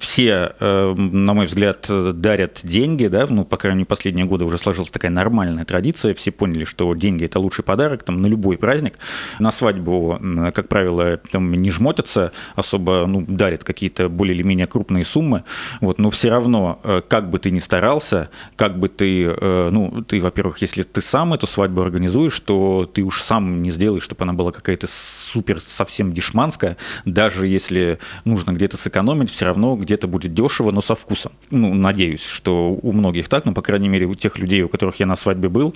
все, 0.00 0.54
э, 0.58 0.94
на 0.96 1.34
мой 1.34 1.46
взгляд, 1.46 1.86
дарят 1.88 2.60
деньги, 2.62 3.06
да, 3.06 3.26
ну, 3.28 3.44
по 3.44 3.56
крайней 3.56 3.78
мере, 3.78 3.86
последние 3.86 4.26
годы 4.26 4.44
уже 4.44 4.58
сложилась 4.58 4.90
такая 4.90 5.10
нормальная 5.10 5.64
традиция, 5.64 6.14
все 6.14 6.30
поняли, 6.30 6.64
что 6.64 6.94
деньги– 6.94 7.24
это 7.26 7.38
лучший 7.38 7.64
подарок, 7.64 8.02
там, 8.02 8.16
на 8.16 8.26
любой 8.26 8.56
праздник. 8.56 8.94
На 9.38 9.52
свадьбу, 9.52 10.18
как 10.54 10.68
правило, 10.68 11.16
там 11.30 11.52
не 11.52 11.70
жмотятся, 11.70 12.32
особо, 12.56 13.06
ну, 13.06 13.24
дарят 13.26 13.64
какие-то 13.64 14.08
более 14.08 14.34
или 14.34 14.42
менее 14.42 14.66
крупные 14.66 15.04
суммы, 15.04 15.44
вот, 15.80 15.98
но 15.98 16.10
все 16.10 16.30
равно, 16.30 16.80
э, 16.84 17.02
как 17.06 17.30
бы 17.30 17.38
ты 17.38 17.50
ни 17.50 17.58
старался, 17.58 18.30
как 18.56 18.78
бы 18.78 18.88
ты, 18.88 19.34
ну, 19.42 20.04
ты, 20.06 20.20
во-первых, 20.20 20.58
если 20.58 20.82
ты 20.92 21.00
сам 21.00 21.34
эту 21.34 21.46
свадьбу 21.46 21.82
организуешь, 21.82 22.38
то 22.40 22.88
ты 22.92 23.02
уж 23.02 23.22
сам 23.22 23.62
не 23.62 23.70
сделаешь, 23.70 24.02
чтобы 24.02 24.22
она 24.22 24.32
была 24.32 24.52
какая-то 24.52 24.86
супер 24.88 25.60
совсем 25.60 26.12
дешманская, 26.12 26.76
даже 27.04 27.46
если 27.46 27.98
нужно 28.24 28.52
где-то 28.52 28.76
сэкономить, 28.76 29.30
все 29.30 29.46
равно 29.46 29.76
где-то 29.76 30.06
будет 30.06 30.34
дешево, 30.34 30.70
но 30.70 30.82
со 30.82 30.94
вкусом. 30.94 31.32
Ну, 31.50 31.74
надеюсь, 31.74 32.24
что 32.24 32.78
у 32.80 32.92
многих 32.92 33.28
так, 33.28 33.44
но, 33.44 33.52
по 33.52 33.62
крайней 33.62 33.88
мере, 33.88 34.06
у 34.06 34.14
тех 34.14 34.38
людей, 34.38 34.62
у 34.62 34.68
которых 34.68 35.00
я 35.00 35.06
на 35.06 35.16
свадьбе 35.16 35.48
был, 35.48 35.74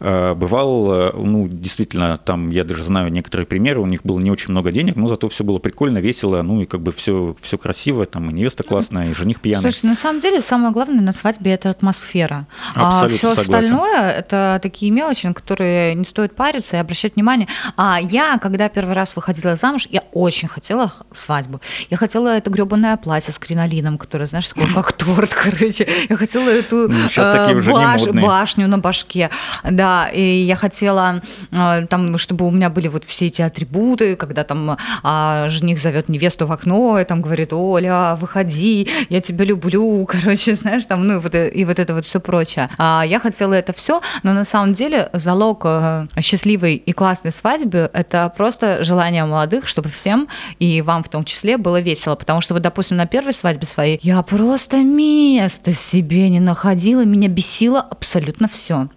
э, 0.00 0.34
бывал, 0.34 0.92
э, 0.92 1.12
ну, 1.14 1.48
действительно, 1.48 2.18
там, 2.18 2.50
я 2.50 2.64
даже 2.64 2.82
знаю 2.82 3.10
некоторые 3.10 3.46
примеры, 3.46 3.80
у 3.80 3.86
них 3.86 4.02
было 4.04 4.18
не 4.18 4.30
очень 4.30 4.52
много 4.52 4.72
денег, 4.72 4.96
но 4.96 5.08
зато 5.08 5.28
все 5.28 5.44
было 5.44 5.58
прикольно, 5.58 5.98
весело, 5.98 6.42
ну, 6.42 6.62
и 6.62 6.66
как 6.66 6.80
бы 6.82 6.92
все, 6.92 7.34
все 7.40 7.58
красиво, 7.58 8.06
там, 8.06 8.30
и 8.30 8.32
невеста 8.32 8.62
классная, 8.62 9.10
и 9.10 9.14
жених 9.14 9.40
пьяный. 9.40 9.72
Слушай, 9.72 9.86
на 9.86 9.96
самом 9.96 10.20
деле, 10.20 10.40
самое 10.40 10.72
главное 10.72 11.00
на 11.00 11.12
свадьбе– 11.12 11.52
это 11.52 11.70
атмосфера. 11.70 12.46
Абсолютно 12.74 13.06
а 13.06 13.08
все 13.08 13.34
согласен. 13.34 13.74
остальное– 13.74 14.10
это 14.18 14.57
такие 14.58 14.90
мелочи, 14.90 15.26
на 15.26 15.34
которые 15.34 15.94
не 15.94 16.04
стоит 16.04 16.34
париться 16.34 16.76
и 16.76 16.80
обращать 16.80 17.16
внимание. 17.16 17.48
А 17.76 17.98
я, 18.00 18.38
когда 18.38 18.68
первый 18.68 18.94
раз 18.94 19.16
выходила 19.16 19.56
замуж, 19.56 19.88
я 19.90 20.02
очень 20.12 20.48
хотела 20.48 20.92
свадьбу. 21.12 21.60
Я 21.90 21.96
хотела 21.96 22.36
это 22.36 22.50
гребаное 22.50 22.96
платье 22.96 23.32
с 23.32 23.38
кринолином, 23.38 23.98
которое, 23.98 24.26
знаешь, 24.26 24.48
такое 24.48 24.66
как 24.74 24.92
торт, 24.92 25.34
короче. 25.42 25.88
Я 26.08 26.16
хотела 26.16 26.48
эту 26.48 26.88
ну, 26.88 27.06
э, 27.16 27.60
баш, 27.72 28.06
башню 28.06 28.68
на 28.68 28.78
башке. 28.78 29.30
Да, 29.64 30.08
и 30.08 30.22
я 30.22 30.56
хотела 30.56 31.22
э, 31.52 31.86
там, 31.88 32.18
чтобы 32.18 32.46
у 32.46 32.50
меня 32.50 32.70
были 32.70 32.88
вот 32.88 33.04
все 33.04 33.26
эти 33.26 33.42
атрибуты, 33.42 34.16
когда 34.16 34.44
там 34.44 34.76
э, 35.04 35.48
жених 35.48 35.78
зовет 35.80 36.08
невесту 36.08 36.46
в 36.46 36.52
окно 36.52 36.98
и 36.98 37.04
там 37.04 37.22
говорит, 37.22 37.52
Оля, 37.52 38.16
выходи, 38.20 38.88
я 39.08 39.20
тебя 39.20 39.44
люблю, 39.44 40.06
короче, 40.10 40.54
знаешь, 40.54 40.84
там, 40.84 41.06
ну 41.06 41.14
и 41.14 41.18
вот, 41.18 41.34
и 41.34 41.64
вот 41.64 41.78
это 41.78 41.94
вот 41.94 42.06
все 42.06 42.20
прочее. 42.20 42.70
А 42.78 43.04
я 43.06 43.18
хотела 43.20 43.54
это 43.54 43.72
все, 43.72 44.00
но 44.22 44.32
на 44.32 44.44
самом 44.48 44.74
деле 44.74 45.10
залог 45.12 45.62
э, 45.64 46.06
счастливой 46.20 46.74
и 46.74 46.92
классной 46.92 47.32
свадьбы– 47.32 47.90
это 47.92 48.32
просто 48.36 48.82
желание 48.82 49.24
молодых, 49.24 49.68
чтобы 49.68 49.88
всем, 49.88 50.28
и 50.58 50.82
вам 50.82 51.04
в 51.04 51.08
том 51.08 51.24
числе, 51.24 51.56
было 51.56 51.80
весело. 51.80 52.14
Потому 52.14 52.40
что 52.40 52.54
вот, 52.54 52.62
допустим, 52.62 52.96
на 52.96 53.06
первой 53.06 53.34
свадьбе 53.34 53.66
своей 53.66 53.98
я 54.02 54.22
просто 54.22 54.78
места 54.78 55.72
себе 55.72 56.28
не 56.28 56.40
находила, 56.40 57.04
меня 57.04 57.28
бесило 57.28 57.80
абсолютно 57.80 58.48
все. 58.48 58.88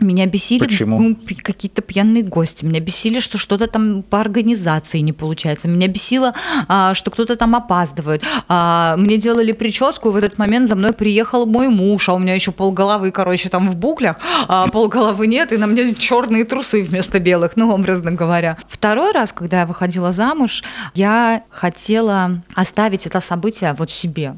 Меня 0.00 0.26
бесили 0.26 0.64
Почему? 0.64 0.98
Ну, 0.98 1.16
какие-то 1.42 1.80
пьяные 1.82 2.24
гости. 2.24 2.64
Меня 2.64 2.80
бесили, 2.80 3.20
что 3.20 3.38
что-то 3.38 3.66
там 3.66 4.02
по 4.02 4.20
организации 4.20 4.98
не 4.98 5.12
получается. 5.12 5.68
Меня 5.68 5.86
бесило, 5.86 6.34
а, 6.68 6.94
что 6.94 7.10
кто-то 7.10 7.36
там 7.36 7.54
опаздывает. 7.54 8.22
А, 8.48 8.96
мне 8.96 9.18
делали 9.18 9.52
прическу, 9.52 10.08
и 10.08 10.12
в 10.12 10.16
этот 10.16 10.38
момент 10.38 10.68
за 10.68 10.74
мной 10.74 10.92
приехал 10.92 11.46
мой 11.46 11.68
муж, 11.68 12.08
а 12.08 12.14
у 12.14 12.18
меня 12.18 12.34
еще 12.34 12.50
полголовы, 12.50 13.12
короче, 13.12 13.48
там 13.48 13.68
в 13.68 13.76
буклях, 13.76 14.18
а 14.48 14.68
полголовы 14.68 15.26
нет, 15.26 15.52
и 15.52 15.56
на 15.56 15.66
мне 15.66 15.94
черные 15.94 16.44
трусы 16.44 16.82
вместо 16.82 17.20
белых, 17.20 17.52
ну, 17.56 17.72
образно 17.72 18.12
говоря. 18.12 18.58
Второй 18.68 19.12
раз, 19.12 19.32
когда 19.32 19.60
я 19.60 19.66
выходила 19.66 20.12
замуж, 20.12 20.64
я 20.94 21.44
хотела 21.50 22.42
оставить 22.54 23.06
это 23.06 23.20
событие 23.20 23.74
вот 23.78 23.90
себе. 23.90 24.34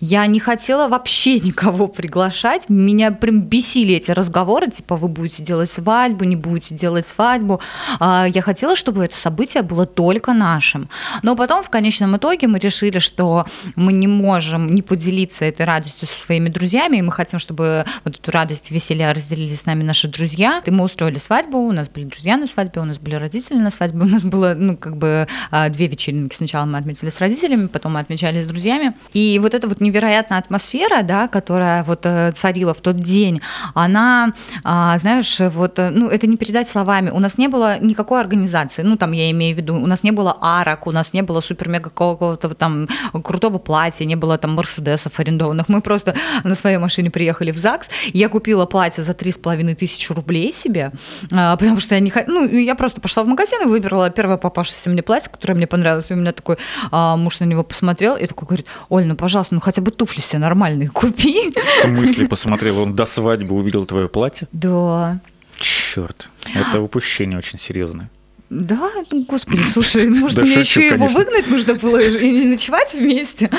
Я 0.00 0.26
не 0.26 0.40
хотела 0.40 0.88
вообще 0.88 1.38
никого 1.40 1.88
приглашать. 1.88 2.68
Меня 2.68 3.10
прям 3.10 3.42
бесили 3.42 3.94
эти 3.94 4.10
разговоры, 4.10 4.68
типа 4.68 4.96
вы 4.96 5.08
будете 5.08 5.42
делать 5.42 5.70
свадьбу, 5.70 6.24
не 6.24 6.36
будете 6.36 6.74
делать 6.74 7.06
свадьбу. 7.06 7.60
А, 7.98 8.26
я 8.26 8.42
хотела, 8.42 8.76
чтобы 8.76 9.04
это 9.04 9.16
событие 9.16 9.62
было 9.62 9.86
только 9.86 10.32
нашим. 10.32 10.88
Но 11.22 11.36
потом 11.36 11.62
в 11.62 11.70
конечном 11.70 12.16
итоге 12.16 12.46
мы 12.48 12.58
решили, 12.58 12.98
что 12.98 13.46
мы 13.76 13.92
не 13.92 14.06
можем 14.06 14.70
не 14.70 14.82
поделиться 14.82 15.44
этой 15.44 15.66
радостью 15.66 16.08
со 16.08 16.18
своими 16.18 16.48
друзьями, 16.48 16.98
и 16.98 17.02
мы 17.02 17.12
хотим, 17.12 17.38
чтобы 17.38 17.84
вот 18.04 18.16
эту 18.16 18.30
радость, 18.30 18.70
веселье 18.70 19.12
разделили 19.12 19.54
с 19.54 19.66
нами 19.66 19.82
наши 19.82 20.08
друзья. 20.08 20.62
И 20.64 20.70
мы 20.70 20.84
устроили 20.84 21.18
свадьбу, 21.18 21.58
у 21.58 21.72
нас 21.72 21.88
были 21.88 22.04
друзья 22.04 22.36
на 22.36 22.46
свадьбе, 22.46 22.80
у 22.80 22.84
нас 22.84 22.98
были 22.98 23.14
родители 23.14 23.58
на 23.58 23.70
свадьбе, 23.70 24.00
у 24.04 24.08
нас 24.08 24.24
было, 24.24 24.54
ну, 24.56 24.76
как 24.76 24.96
бы 24.96 25.26
а, 25.50 25.68
две 25.68 25.86
вечеринки. 25.86 26.34
Сначала 26.34 26.64
мы 26.64 26.78
отметили 26.78 27.10
с 27.10 27.20
родителями, 27.20 27.66
потом 27.66 27.92
мы 27.92 28.00
отмечали 28.00 28.40
с 28.40 28.46
друзьями. 28.46 28.94
И 29.12 29.38
вот 29.40 29.54
эта 29.60 29.68
вот 29.68 29.80
невероятная 29.80 30.38
атмосфера, 30.38 31.02
да, 31.02 31.28
которая 31.28 31.84
вот 31.84 32.00
э, 32.04 32.32
царила 32.32 32.72
в 32.72 32.80
тот 32.80 32.96
день, 32.96 33.42
она, 33.74 34.32
а, 34.64 34.96
знаешь, 34.96 35.38
вот, 35.38 35.78
э, 35.78 35.90
ну, 35.90 36.08
это 36.08 36.26
не 36.26 36.38
передать 36.38 36.66
словами. 36.66 37.10
У 37.10 37.18
нас 37.18 37.36
не 37.36 37.48
было 37.48 37.78
никакой 37.78 38.20
организации, 38.20 38.82
ну, 38.82 38.96
там, 38.96 39.12
я 39.12 39.30
имею 39.30 39.54
в 39.54 39.58
виду, 39.58 39.74
у 39.74 39.86
нас 39.86 40.02
не 40.02 40.12
было 40.12 40.36
арок, 40.40 40.86
у 40.86 40.92
нас 40.92 41.12
не 41.12 41.22
было 41.22 41.40
супер-мега 41.40 41.90
какого-то 41.90 42.54
там 42.54 42.88
крутого 43.22 43.58
платья, 43.58 44.06
не 44.06 44.16
было 44.16 44.38
там 44.38 44.54
мерседесов 44.54 45.20
арендованных. 45.20 45.68
Мы 45.68 45.82
просто 45.82 46.14
на 46.44 46.54
своей 46.54 46.78
машине 46.78 47.10
приехали 47.10 47.50
в 47.50 47.58
ЗАГС. 47.58 47.88
Я 48.14 48.28
купила 48.28 48.64
платье 48.64 49.04
за 49.04 49.12
три 49.12 49.30
с 49.30 49.36
половиной 49.36 49.74
тысячи 49.74 50.10
рублей 50.12 50.52
себе, 50.52 50.92
а, 51.32 51.56
потому 51.56 51.80
что 51.80 51.94
я 51.94 52.00
не 52.00 52.12
ну, 52.26 52.48
я 52.48 52.74
просто 52.74 53.00
пошла 53.00 53.24
в 53.24 53.26
магазин 53.26 53.62
и 53.62 53.66
выбрала 53.66 54.08
первое 54.10 54.38
попавшееся 54.38 54.88
мне 54.88 55.02
платье, 55.02 55.30
которое 55.30 55.54
мне 55.54 55.66
понравилось. 55.66 56.10
И 56.10 56.14
у 56.14 56.16
меня 56.16 56.32
такой 56.32 56.56
а, 56.90 57.16
муж 57.16 57.40
на 57.40 57.44
него 57.44 57.62
посмотрел 57.62 58.16
и 58.16 58.26
такой 58.26 58.46
говорит, 58.46 58.66
Оль, 58.88 59.06
ну, 59.06 59.16
пожалуйста, 59.16 59.49
ну 59.50 59.60
хотя 59.60 59.82
бы 59.82 59.90
туфли 59.90 60.20
себе 60.20 60.38
нормальные 60.38 60.88
купи. 60.88 61.50
В 61.50 61.82
смысле 61.82 62.28
посмотрел, 62.28 62.78
он 62.80 62.94
до 62.94 63.04
свадьбы 63.06 63.54
увидел 63.54 63.86
твое 63.86 64.08
платье? 64.08 64.48
Да. 64.52 65.20
Черт, 65.58 66.28
это 66.54 66.80
упущение 66.80 67.38
очень 67.38 67.58
серьезное. 67.58 68.10
Да, 68.50 68.90
ну, 69.12 69.24
господи, 69.28 69.62
слушай, 69.72 70.08
может, 70.08 70.36
Да 70.36 70.42
мне 70.42 70.56
шучу, 70.56 70.80
еще 70.80 70.94
его 70.94 71.06
выгнать 71.06 71.48
нужно 71.48 71.74
было 71.74 71.98
и 71.98 72.30
не 72.32 72.46
ночевать 72.46 72.92
вместе? 72.94 73.48
Вы 73.48 73.58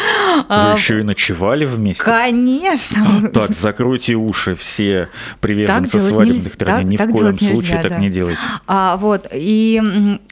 А, 0.50 0.76
еще 0.76 1.00
и 1.00 1.04
ночевали 1.04 1.64
вместе? 1.64 2.04
Конечно. 2.04 3.30
Так, 3.34 3.54
закройте 3.54 4.16
уши 4.16 4.54
все 4.54 5.08
приверженцы 5.40 5.98
свадебных 5.98 6.58
традиций. 6.58 7.06
Ни 7.06 7.10
в 7.10 7.10
коем 7.10 7.32
нельзя, 7.32 7.52
случае 7.54 7.80
так 7.80 7.92
да. 7.92 7.98
не 8.00 8.10
делайте. 8.10 8.42
А, 8.68 8.98
вот, 8.98 9.28
и 9.32 9.82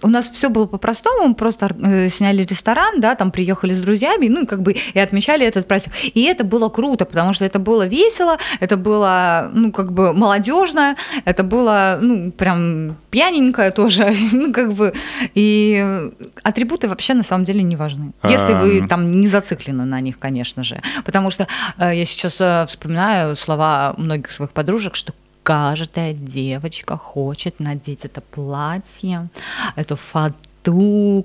у 0.01 0.07
нас 0.09 0.29
все 0.29 0.49
было 0.49 0.65
по-простому, 0.65 1.29
мы 1.29 1.35
просто 1.35 1.73
э, 1.81 2.09
сняли 2.09 2.43
ресторан, 2.43 2.99
да, 2.99 3.15
там 3.15 3.31
приехали 3.31 3.73
с 3.73 3.79
друзьями, 3.79 4.27
ну, 4.27 4.43
и 4.43 4.45
как 4.45 4.61
бы 4.61 4.75
и 4.93 4.99
отмечали 4.99 5.45
этот 5.45 5.69
праздник. 5.69 5.93
И 6.13 6.23
это 6.23 6.43
было 6.43 6.67
круто, 6.67 7.05
потому 7.05 7.31
что 7.31 7.45
это 7.45 7.59
было 7.59 7.87
весело, 7.87 8.37
это 8.59 8.75
было, 8.75 9.49
ну, 9.53 9.71
как 9.71 9.93
бы 9.93 10.11
молодежно, 10.11 10.97
это 11.23 11.43
было, 11.43 11.97
ну, 12.01 12.33
прям 12.33 12.97
пьяненькое 13.09 13.71
тоже, 13.71 14.13
ну, 14.33 14.48
как 14.53 14.73
бы, 14.73 14.93
и 15.35 16.11
атрибуты 16.43 16.87
вообще 16.87 17.13
на 17.13 17.23
самом 17.23 17.43
деле 17.43 17.63
не 17.63 17.75
важны. 17.75 18.11
Если 18.23 18.53
вы 18.53 18.79
Ам. 18.81 18.87
там 18.87 19.11
не 19.11 19.27
зациклены 19.27 19.85
на 19.85 20.01
них, 20.01 20.19
конечно 20.19 20.63
же. 20.63 20.81
Потому 21.05 21.31
что 21.31 21.47
э, 21.77 21.95
я 21.95 22.05
сейчас 22.05 22.41
э, 22.41 22.65
вспоминаю 22.67 23.35
слова 23.35 23.93
многих 23.97 24.31
своих 24.31 24.51
подружек, 24.51 24.95
что 24.95 25.13
каждая 25.43 26.13
девочка 26.13 26.97
хочет 26.97 27.59
надеть 27.59 28.05
это 28.05 28.21
платье, 28.21 29.29
эту 29.75 29.95
фату, 29.95 30.35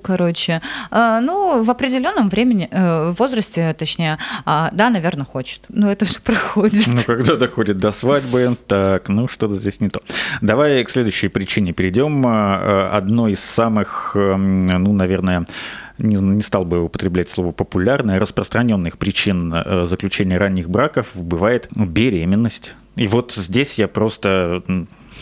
короче. 0.03 0.61
Э, 0.91 1.19
ну, 1.21 1.63
в 1.63 1.69
определенном 1.69 2.29
времени, 2.29 2.67
э, 2.71 3.13
возрасте, 3.17 3.73
точнее, 3.77 4.17
а, 4.45 4.69
да, 4.71 4.89
наверное, 4.89 5.25
хочет. 5.25 5.61
Но 5.69 5.91
это 5.91 6.05
все 6.05 6.21
проходит. 6.21 6.87
Ну, 6.87 7.01
когда 7.05 7.35
доходит 7.35 7.79
до 7.79 7.91
свадьбы, 7.91 8.55
так, 8.67 9.09
ну, 9.09 9.27
что-то 9.27 9.53
здесь 9.53 9.81
не 9.81 9.89
то. 9.89 10.01
Давай 10.41 10.83
к 10.83 10.89
следующей 10.89 11.27
причине 11.27 11.73
перейдем. 11.73 12.25
Э, 12.25 12.89
Одной 12.95 13.33
из 13.33 13.39
самых, 13.39 14.15
эм, 14.15 14.65
ну, 14.67 14.93
наверное, 14.93 15.45
не, 15.97 16.15
не 16.15 16.41
стал 16.41 16.65
бы 16.65 16.83
употреблять 16.83 17.29
слово 17.29 17.51
популярное, 17.51 18.19
распространенных 18.19 18.97
причин 18.97 19.53
э, 19.53 19.85
заключения 19.85 20.37
ранних 20.37 20.69
браков 20.69 21.07
бывает 21.13 21.69
ну, 21.75 21.85
беременность. 21.85 22.73
И 22.95 23.07
вот 23.07 23.33
здесь 23.33 23.77
я 23.77 23.87
просто, 23.87 24.63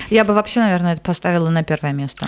Я 0.09 0.23
бы 0.23 0.33
вообще, 0.33 0.59
наверное, 0.59 0.93
это 0.93 1.01
поставила 1.01 1.49
на 1.49 1.63
первое 1.63 1.93
место, 1.93 2.27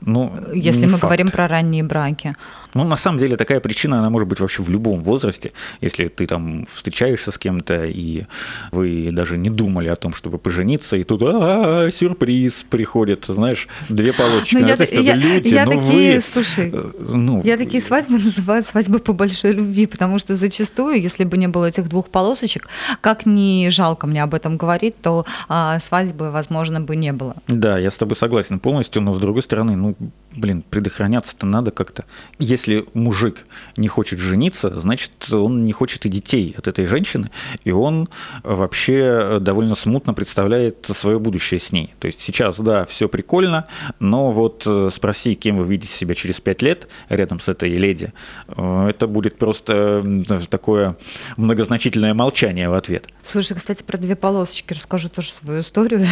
ну, 0.00 0.32
если 0.52 0.86
мы 0.86 0.92
факт. 0.92 1.04
говорим 1.04 1.30
про 1.30 1.48
ранние 1.48 1.82
браки. 1.82 2.34
Ну, 2.76 2.84
на 2.84 2.96
самом 2.96 3.18
деле, 3.18 3.36
такая 3.36 3.60
причина, 3.60 3.98
она 3.98 4.10
может 4.10 4.28
быть 4.28 4.40
вообще 4.40 4.62
в 4.62 4.70
любом 4.70 5.02
возрасте. 5.02 5.52
Если 5.80 6.08
ты 6.08 6.26
там 6.26 6.66
встречаешься 6.72 7.30
с 7.30 7.38
кем-то, 7.38 7.84
и 7.84 8.24
вы 8.72 9.10
даже 9.12 9.38
не 9.38 9.50
думали 9.50 9.88
о 9.88 9.96
том, 9.96 10.12
чтобы 10.12 10.38
пожениться, 10.38 10.96
и 10.96 11.04
тут 11.04 11.22
а, 11.22 11.90
сюрприз 11.90 12.66
приходит, 12.68 13.24
знаешь, 13.26 13.68
две 13.88 14.12
полосочки. 14.12 14.54
Ну, 14.54 14.66
я, 14.66 14.76
тесте, 14.76 15.02
я- 15.02 15.14
люди, 15.14 15.48
я 15.48 15.64
ну 15.64 15.72
такие, 15.72 16.14
вы, 16.16 16.20
слушай, 16.20 16.70
э, 16.72 16.90
ну, 16.98 17.42
Я 17.44 17.56
такие 17.56 17.82
свадьбы 17.82 18.18
называю 18.24 18.62
свадьбы 18.62 18.98
по 18.98 19.12
большой 19.12 19.52
любви, 19.52 19.86
потому 19.86 20.18
что 20.18 20.36
зачастую, 20.36 21.00
если 21.00 21.24
бы 21.24 21.38
не 21.38 21.48
было 21.48 21.66
этих 21.66 21.88
двух 21.88 22.08
полосочек, 22.08 22.68
как 23.00 23.26
ни 23.26 23.68
жалко 23.70 24.06
мне 24.06 24.22
об 24.22 24.34
этом 24.34 24.56
говорить, 24.56 25.00
то 25.00 25.24
а, 25.48 25.78
свадьбы, 25.80 26.30
возможно, 26.30 26.80
бы 26.80 26.96
не 26.96 27.12
было. 27.12 27.36
Да, 27.48 27.78
я 27.78 27.90
с 27.90 27.96
тобой 27.96 28.16
согласен 28.16 28.58
полностью, 28.58 29.02
но 29.02 29.14
с 29.14 29.18
другой 29.18 29.42
стороны, 29.42 29.76
ну, 29.76 29.96
блин, 30.36 30.62
предохраняться-то 30.68 31.46
надо 31.46 31.70
как-то. 31.70 32.04
Если 32.38 32.86
мужик 32.94 33.46
не 33.76 33.88
хочет 33.88 34.18
жениться, 34.18 34.78
значит, 34.78 35.32
он 35.32 35.64
не 35.64 35.72
хочет 35.72 36.06
и 36.06 36.08
детей 36.08 36.54
от 36.56 36.68
этой 36.68 36.84
женщины, 36.86 37.30
и 37.64 37.70
он 37.70 38.08
вообще 38.42 39.38
довольно 39.40 39.74
смутно 39.74 40.14
представляет 40.14 40.86
свое 40.86 41.18
будущее 41.18 41.58
с 41.58 41.72
ней. 41.72 41.94
То 41.98 42.06
есть 42.06 42.20
сейчас, 42.20 42.58
да, 42.58 42.84
все 42.86 43.08
прикольно, 43.08 43.66
но 43.98 44.30
вот 44.30 44.62
э, 44.66 44.90
спроси, 44.92 45.34
кем 45.34 45.58
вы 45.58 45.64
видите 45.64 45.92
себя 45.92 46.14
через 46.14 46.40
пять 46.40 46.62
лет 46.62 46.88
рядом 47.08 47.40
с 47.40 47.48
этой 47.48 47.70
леди, 47.70 48.12
э, 48.48 48.88
это 48.88 49.06
будет 49.06 49.38
просто 49.38 50.04
такое 50.50 50.96
многозначительное 51.36 52.14
молчание 52.14 52.68
в 52.68 52.74
ответ. 52.74 53.08
Слушай, 53.22 53.56
кстати, 53.56 53.82
про 53.82 53.96
две 53.96 54.16
полосочки 54.16 54.74
расскажу 54.74 55.08
тоже 55.08 55.30
свою 55.30 55.60
историю. 55.60 56.06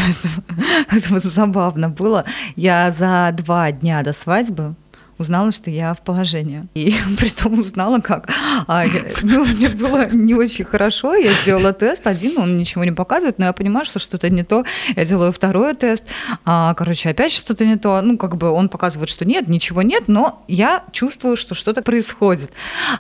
Это, 0.91 1.21
забавно 1.21 1.89
было. 1.89 2.25
Я 2.57 2.93
за 2.93 3.31
два 3.37 3.71
дня 3.73 4.03
до 4.03 4.13
свадьбы 4.15 4.75
узнала, 5.19 5.51
что 5.51 5.71
я 5.71 5.95
в 5.95 6.01
положении. 6.03 6.67
И 6.75 6.95
при 7.19 7.29
том 7.29 7.59
узнала 7.59 8.01
как. 8.01 8.29
А, 8.67 8.85
я- 8.85 9.03
ну, 9.23 9.45
мне 9.55 9.69
было 9.69 10.09
не 10.11 10.35
очень 10.35 10.65
хорошо. 10.65 11.15
Я 11.15 11.33
сделала 11.33 11.73
тест 11.73 12.07
один, 12.07 12.39
он 12.39 12.57
ничего 12.57 12.85
не 12.85 12.93
показывает, 12.93 13.39
но 13.39 13.47
я 13.47 13.53
понимаю, 13.53 13.85
что 13.85 13.99
что-то 13.99 14.31
не 14.31 14.45
то. 14.45 14.65
Я 14.97 15.05
делаю 15.05 15.33
второй 15.33 15.75
тест. 15.75 16.05
А, 16.45 16.75
короче, 16.75 17.11
опять 17.11 17.33
что-то 17.33 17.65
не 17.65 17.77
то. 17.77 18.01
Ну, 18.03 18.17
как 18.19 18.37
бы 18.37 18.51
он 18.51 18.69
показывает, 18.69 19.09
что 19.09 19.25
нет, 19.25 19.49
ничего 19.49 19.83
нет, 19.83 20.05
но 20.09 20.45
я 20.49 20.85
чувствую, 20.93 21.37
что 21.37 21.55
что-то 21.55 21.83
происходит. 21.83 22.53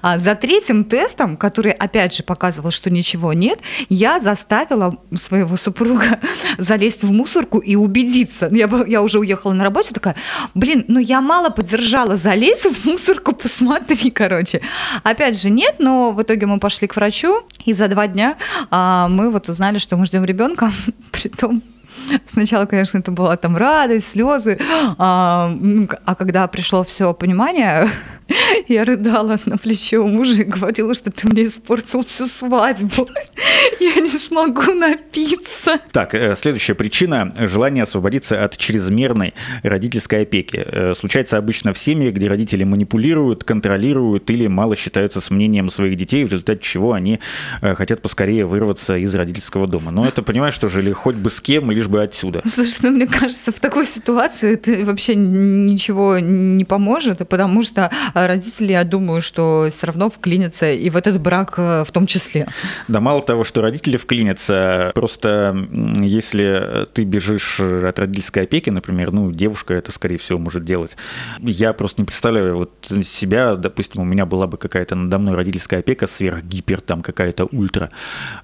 А 0.02 0.18
за 0.18 0.34
третьим 0.34 0.84
тестом, 0.84 1.36
который 1.36 1.72
опять 1.72 2.14
же 2.14 2.22
показывал, 2.22 2.70
что 2.70 2.90
ничего 2.90 3.32
нет, 3.32 3.58
я 3.88 4.20
заставила 4.20 4.96
своего 5.14 5.56
супруга 5.56 6.20
залезть 6.58 7.02
в 7.02 7.12
мусорку 7.12 7.58
и 7.58 7.76
убедиться. 7.76 8.48
Я, 8.50 8.68
я 8.86 9.02
уже 9.02 9.18
уехала 9.18 9.52
на 9.52 9.64
работу, 9.64 9.94
такая, 9.94 10.16
блин, 10.54 10.84
ну 10.88 10.98
я 11.00 11.20
мало 11.20 11.50
поддержала, 11.50 12.03
залезь 12.12 12.64
в 12.64 12.86
мусорку, 12.86 13.32
посмотри, 13.42 14.10
короче. 14.10 14.60
Опять 15.02 15.40
же 15.40 15.50
нет, 15.50 15.76
но 15.78 16.12
в 16.12 16.22
итоге 16.22 16.46
мы 16.46 16.58
пошли 16.58 16.88
к 16.88 16.96
врачу, 16.96 17.42
и 17.64 17.72
за 17.72 17.88
два 17.88 18.06
дня 18.06 18.36
а, 18.70 19.08
мы 19.08 19.30
вот 19.30 19.48
узнали, 19.48 19.78
что 19.78 19.96
мы 19.96 20.06
ждем 20.06 20.24
ребенка, 20.24 20.72
притом 21.12 21.62
Сначала, 22.26 22.66
конечно, 22.66 22.98
это 22.98 23.10
была 23.10 23.36
там 23.36 23.56
радость, 23.56 24.12
слезы, 24.12 24.58
а, 24.98 25.56
а 26.04 26.14
когда 26.14 26.46
пришло 26.48 26.84
все 26.84 27.14
понимание, 27.14 27.88
я 28.68 28.84
рыдала 28.84 29.38
на 29.46 29.58
плече 29.58 29.98
у 29.98 30.06
мужа 30.06 30.42
и 30.42 30.44
говорила, 30.44 30.94
что 30.94 31.10
ты 31.10 31.28
мне 31.28 31.46
испортил 31.46 32.04
всю 32.04 32.26
свадьбу. 32.26 33.08
Я 33.80 34.00
не 34.00 34.18
смогу 34.18 34.72
напиться. 34.72 35.78
Так, 35.92 36.14
э, 36.14 36.34
следующая 36.36 36.74
причина– 36.74 37.32
желание 37.38 37.82
освободиться 37.82 38.42
от 38.42 38.56
чрезмерной 38.56 39.34
родительской 39.62 40.22
опеки. 40.22 40.64
Э, 40.64 40.94
Случается 40.94 41.38
обычно 41.38 41.72
в 41.72 41.78
семье, 41.78 42.10
где 42.10 42.28
родители 42.28 42.64
манипулируют, 42.64 43.44
контролируют 43.44 44.30
или 44.30 44.46
мало 44.46 44.76
считаются 44.76 45.20
с 45.20 45.30
мнением 45.30 45.70
своих 45.70 45.96
детей, 45.96 46.24
в 46.24 46.32
результате 46.32 46.60
чего 46.62 46.92
они 46.92 47.20
э, 47.60 47.74
хотят 47.74 48.00
поскорее 48.02 48.46
вырваться 48.46 48.96
из 48.96 49.14
родительского 49.14 49.66
дома. 49.66 49.90
Но 49.90 50.06
это, 50.06 50.22
понимаешь, 50.22 50.54
что 50.54 50.68
жили 50.68 50.92
хоть 50.92 51.16
бы 51.16 51.30
с 51.30 51.40
кем, 51.40 51.70
лишь 51.70 51.88
бы 51.88 51.93
отсюда. 52.02 52.42
Слушай, 52.46 52.78
ну 52.82 52.90
мне 52.90 53.06
кажется, 53.06 53.52
в 53.52 53.60
такой 53.60 53.86
ситуации 53.86 54.54
это 54.54 54.84
вообще 54.84 55.14
ничего 55.14 56.18
не 56.18 56.64
поможет, 56.64 57.26
потому 57.28 57.62
что 57.62 57.90
а 58.14 58.26
родители, 58.26 58.72
я 58.72 58.84
думаю, 58.84 59.22
что 59.22 59.68
все 59.70 59.86
равно 59.86 60.10
вклинятся 60.10 60.70
и 60.70 60.90
в 60.90 60.96
этот 60.96 61.20
брак 61.20 61.54
э, 61.56 61.84
в 61.86 61.90
том 61.92 62.06
числе. 62.06 62.46
Да 62.88 63.00
мало 63.00 63.22
того, 63.22 63.44
что 63.44 63.60
родители 63.62 63.96
вклинятся, 63.96 64.92
просто 64.94 65.56
если 66.00 66.86
ты 66.92 67.04
бежишь 67.04 67.60
от 67.60 67.98
родительской 67.98 68.44
опеки, 68.44 68.70
например, 68.70 69.12
ну, 69.12 69.30
девушка 69.30 69.74
это, 69.74 69.92
скорее 69.92 70.18
всего, 70.18 70.38
может 70.38 70.64
делать. 70.64 70.96
Я 71.40 71.72
просто 71.72 72.02
не 72.02 72.06
представляю 72.06 72.56
вот 72.56 72.72
себя, 73.04 73.54
допустим, 73.54 74.02
у 74.02 74.04
меня 74.04 74.26
была 74.26 74.46
бы 74.46 74.56
какая-то 74.56 74.94
надо 74.94 75.18
мной 75.18 75.34
родительская 75.36 75.80
опека 75.80 76.06
сверхгипер, 76.06 76.80
там 76.80 77.02
какая-то 77.02 77.46
ультра. 77.46 77.90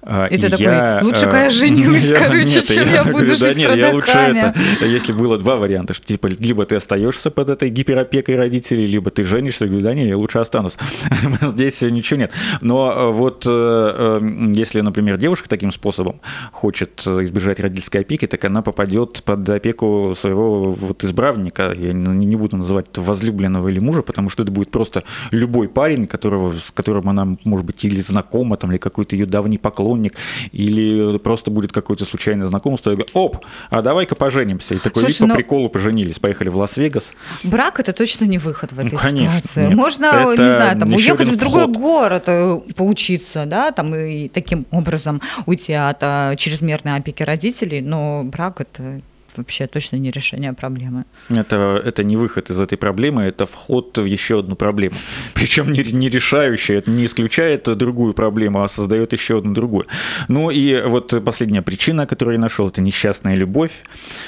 а, 0.01 0.25
И 0.27 0.37
ты 0.37 0.49
такой, 0.49 0.65
я, 0.65 0.99
«Лучше-ка 1.01 1.37
я 1.37 1.47
э, 1.47 1.49
женюсь, 1.51 2.03
я- 2.03 2.15
короче, 2.19 2.45
нет, 2.55 2.65
чем 2.65 2.89
я 2.89 3.03
буду 3.03 3.17
говорю, 3.17 3.35
да 3.41 3.53
нет, 3.53 3.75
я 3.75 3.91
лучше 3.91 4.13
родаками». 4.13 4.53
это, 4.75 4.85
если 4.85 5.13
было 5.13 5.37
два 5.37 5.57
варианта, 5.57 5.93
что 5.93 6.05
типа 6.05 6.27
либо 6.27 6.65
ты 6.65 6.75
остаешься 6.75 7.31
под 7.31 7.49
этой 7.49 7.69
гиперопекой 7.69 8.35
родителей, 8.35 8.85
либо 8.85 9.11
ты 9.11 9.23
женишься, 9.23 9.67
говорю, 9.67 9.83
да 9.83 9.93
не, 9.93 10.07
я 10.07 10.17
лучше 10.17 10.39
останусь. 10.39 10.73
Здесь 11.41 11.81
ничего 11.81 12.19
нет. 12.19 12.31
Но 12.61 12.91
э, 12.91 13.11
вот 13.11 13.45
э, 13.45 13.49
э, 13.49 14.51
если, 14.53 14.81
например, 14.81 15.17
девушка 15.17 15.49
таким 15.49 15.71
способом 15.71 16.21
хочет 16.51 17.01
избежать 17.05 17.59
родительской 17.59 18.01
опеки, 18.01 18.27
так 18.27 18.43
она 18.45 18.61
попадет 18.61 19.23
под 19.23 19.47
опеку 19.49 20.13
своего 20.15 20.71
вот 20.73 21.03
избранника. 21.03 21.73
Я 21.77 21.93
не 21.93 22.35
буду 22.35 22.57
называть 22.57 22.87
это 22.89 23.01
возлюбленного 23.01 23.69
или 23.69 23.79
мужа, 23.79 24.01
потому 24.01 24.29
что 24.29 24.43
это 24.43 24.51
будет 24.51 24.71
просто 24.71 25.03
любой 25.31 25.67
парень, 25.67 26.07
которого, 26.07 26.53
с 26.57 26.71
которым 26.71 27.09
она, 27.09 27.37
может 27.43 27.65
быть, 27.65 27.83
или 27.85 28.01
знакома, 28.01 28.57
там, 28.57 28.71
или 28.71 28.77
какой-то 28.77 29.15
ее 29.15 29.25
давний 29.25 29.57
поклонник, 29.57 30.15
или 30.51 31.17
просто 31.17 31.51
будет 31.51 31.71
какое-то 31.71 32.05
случайное 32.05 32.47
знакомство, 32.47 32.91
и 32.91 32.95
говорит, 32.95 33.11
оп, 33.35 33.45
а 33.69 33.81
давай-ка 33.81 34.15
поженимся. 34.15 34.75
И 34.75 34.77
такой 34.79 35.03
Слушай, 35.03 35.19
по 35.19 35.27
ну- 35.27 35.35
приколу 35.35 35.69
поженились, 35.69 36.19
поехали 36.19 36.49
в 36.49 36.57
Лас-Вегас. 36.57 37.13
Брак 37.43 37.79
это 37.79 37.93
точно 37.93 38.25
не 38.25 38.37
выход 38.37 38.71
в 38.73 38.79
этой 38.79 38.91
Ну, 38.91 38.97
конечно, 38.97 39.37
ситуации. 39.39 39.67
нет. 39.67 39.75
Можно, 39.77 40.05
Это 40.05 40.43
не 40.43 40.53
знаю, 40.55 40.79
там, 40.79 40.91
уехать 40.93 41.27
в 41.29 41.37
другой 41.37 41.63
вход. 41.63 41.77
город, 41.77 42.23
э, 42.27 42.59
поучиться, 42.75 43.45
да, 43.45 43.71
там 43.71 43.95
и 43.95 44.27
таким 44.27 44.65
образом 44.71 45.21
уйти 45.45 45.73
от 45.73 45.97
э, 46.01 46.35
чрезмерной 46.37 46.95
опеки 46.97 47.23
родителей, 47.23 47.81
но 47.81 48.23
брак 48.23 48.61
это 48.61 49.01
вообще 49.37 49.67
точно 49.67 49.97
не 49.97 50.11
решение 50.11 50.53
проблемы. 50.53 51.05
Это, 51.29 51.81
это 51.83 52.03
не 52.03 52.17
выход 52.17 52.49
из 52.49 52.59
этой 52.59 52.77
проблемы, 52.77 53.23
это 53.23 53.45
вход 53.45 53.97
в 53.97 54.05
еще 54.05 54.39
одну 54.39 54.55
проблему. 54.55 54.95
Причем 55.33 55.71
не, 55.71 55.83
не 55.83 56.09
решающая, 56.09 56.77
это 56.77 56.91
не 56.91 57.05
исключает 57.05 57.63
другую 57.77 58.13
проблему, 58.13 58.63
а 58.63 58.69
создает 58.69 59.13
еще 59.13 59.37
одну 59.37 59.53
другую. 59.53 59.87
Ну 60.27 60.49
и 60.49 60.81
вот 60.81 61.23
последняя 61.23 61.61
причина, 61.61 62.05
которую 62.05 62.35
я 62.35 62.39
нашел, 62.39 62.67
это 62.67 62.81
несчастная 62.81 63.35
любовь. 63.35 63.71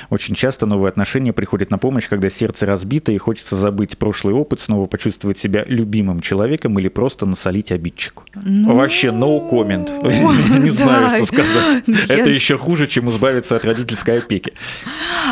Очень 0.10 0.36
часто 0.36 0.66
новые 0.66 0.90
отношения 0.90 1.34
приходят 1.34 1.72
на 1.72 1.78
помощь, 1.78 2.08
когда 2.08 2.30
сердце 2.30 2.66
разбито 2.66 3.12
и 3.12 3.18
хочется 3.18 3.56
забыть 3.56 3.98
прошлый 3.98 4.34
опыт, 4.34 4.60
снова 4.62 4.88
почувствовать 4.88 5.40
себя 5.40 5.64
любимым 5.68 6.22
человеком 6.22 6.78
или 6.80 6.88
просто 6.88 7.26
насолить 7.26 7.72
обидчику. 7.72 8.24
Ну, 8.36 8.76
Вообще 8.76 9.08
no 9.08 9.50
comment. 9.50 9.90
Не 10.64 10.70
знаю, 10.70 11.10
что 11.10 11.26
сказать. 11.26 11.84
Это 12.10 12.30
еще 12.30 12.58
хуже, 12.58 12.88
чем 12.88 13.10
избавиться 13.10 13.56
от 13.56 13.66
родительской 13.66 14.20
опеки. 14.20 14.54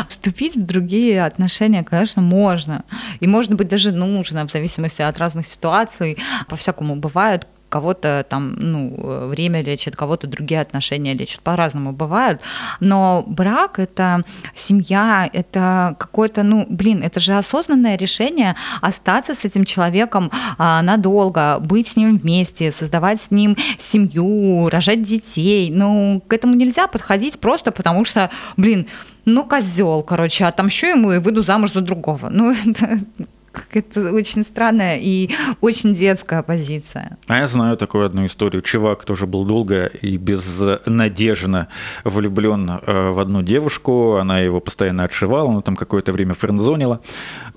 Вступить 0.08 0.56
в 0.56 0.64
другие 0.64 1.24
отношения, 1.24 1.84
конечно, 1.84 2.22
можно. 2.22 2.84
И, 3.20 3.26
может 3.26 3.54
быть, 3.54 3.68
даже 3.68 3.92
нужно, 3.92 4.46
в 4.46 4.50
зависимости 4.50 5.02
от 5.02 5.18
разных 5.18 5.46
ситуаций. 5.46 6.18
По-всякому 6.48 6.96
бывает. 6.96 7.46
Кого-то 7.68 8.26
там, 8.28 8.54
ну, 8.58 8.94
э, 8.98 9.26
время 9.28 9.62
лечит, 9.62 9.96
кого-то 9.96 10.26
другие 10.26 10.60
отношения 10.60 11.14
лечат. 11.14 11.40
По-разному 11.40 11.92
бывают. 11.92 12.42
Но 12.80 13.24
брак— 13.26 13.78
это 13.78 14.24
семья, 14.54 15.30
это 15.32 15.96
какое-то, 15.98 16.42
ну, 16.42 16.66
блин, 16.68 17.02
это 17.02 17.18
же 17.18 17.32
осознанное 17.32 17.96
решение 17.96 18.56
остаться 18.82 19.34
с 19.34 19.46
этим 19.46 19.64
человеком 19.64 20.30
а, 20.58 20.82
надолго, 20.82 21.60
быть 21.60 21.88
с 21.88 21.96
ним 21.96 22.18
вместе, 22.18 22.70
создавать 22.72 23.22
с 23.22 23.30
ним 23.30 23.56
семью, 23.78 24.68
рожать 24.68 25.02
детей. 25.02 25.72
Ну, 25.74 26.22
к 26.28 26.30
этому 26.34 26.54
нельзя 26.54 26.86
подходить 26.88 27.40
просто 27.40 27.72
потому 27.72 28.04
что, 28.04 28.28
блин, 28.58 28.86
ну, 29.24 29.44
козел, 29.44 30.02
короче, 30.02 30.44
отомщу 30.44 30.88
ему 30.88 31.12
и 31.12 31.18
выйду 31.18 31.42
замуж 31.42 31.72
за 31.72 31.80
другого. 31.80 32.28
Ну, 32.30 32.54
это, 33.72 34.12
очень 34.12 34.42
странная 34.42 34.98
и 34.98 35.30
очень 35.60 35.94
детская 35.94 36.42
позиция. 36.42 37.18
А 37.26 37.38
я 37.38 37.46
знаю 37.46 37.76
такую 37.76 38.06
одну 38.06 38.26
историю. 38.26 38.62
Чувак 38.62 39.04
тоже 39.04 39.26
был 39.26 39.44
долго 39.44 39.86
и 39.86 40.16
безнадежно 40.16 41.68
влюблен 42.04 42.70
э, 42.70 43.10
в 43.10 43.18
одну 43.20 43.42
девушку. 43.42 44.16
Она 44.16 44.40
его 44.40 44.60
постоянно 44.60 45.04
отшивала, 45.04 45.50
она 45.50 45.60
там 45.60 45.76
какое-то 45.76 46.12
время 46.12 46.34
френдзонила. 46.34 47.00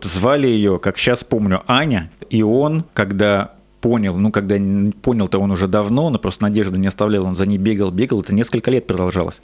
Звали 0.01 0.47
ее, 0.47 0.79
как 0.79 0.97
сейчас 0.97 1.23
помню, 1.23 1.63
Аня. 1.67 2.11
И 2.29 2.43
он, 2.43 2.85
когда 2.93 3.54
понял, 3.85 4.17
ну, 4.17 4.31
когда 4.31 4.55
понял-то 5.03 5.37
он 5.37 5.51
уже 5.51 5.67
давно, 5.67 6.09
но 6.09 6.17
просто 6.17 6.41
надежды 6.41 6.79
не 6.79 6.87
оставлял, 6.87 7.23
он 7.25 7.35
за 7.35 7.45
ней 7.45 7.59
бегал, 7.59 7.91
бегал, 7.91 8.21
это 8.21 8.33
несколько 8.33 8.71
лет 8.71 8.87
продолжалось. 8.87 9.41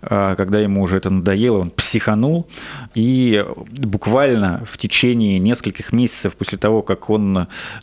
А 0.00 0.34
Когда 0.34 0.60
ему 0.60 0.80
уже 0.80 0.96
это 0.96 1.10
надоело, 1.10 1.58
он 1.58 1.70
психанул, 1.70 2.46
и 2.94 3.44
буквально 3.68 4.62
в 4.66 4.78
течение 4.78 5.38
нескольких 5.38 5.92
месяцев 5.92 6.36
после 6.36 6.56
того, 6.56 6.80
как 6.80 7.10
он 7.10 7.36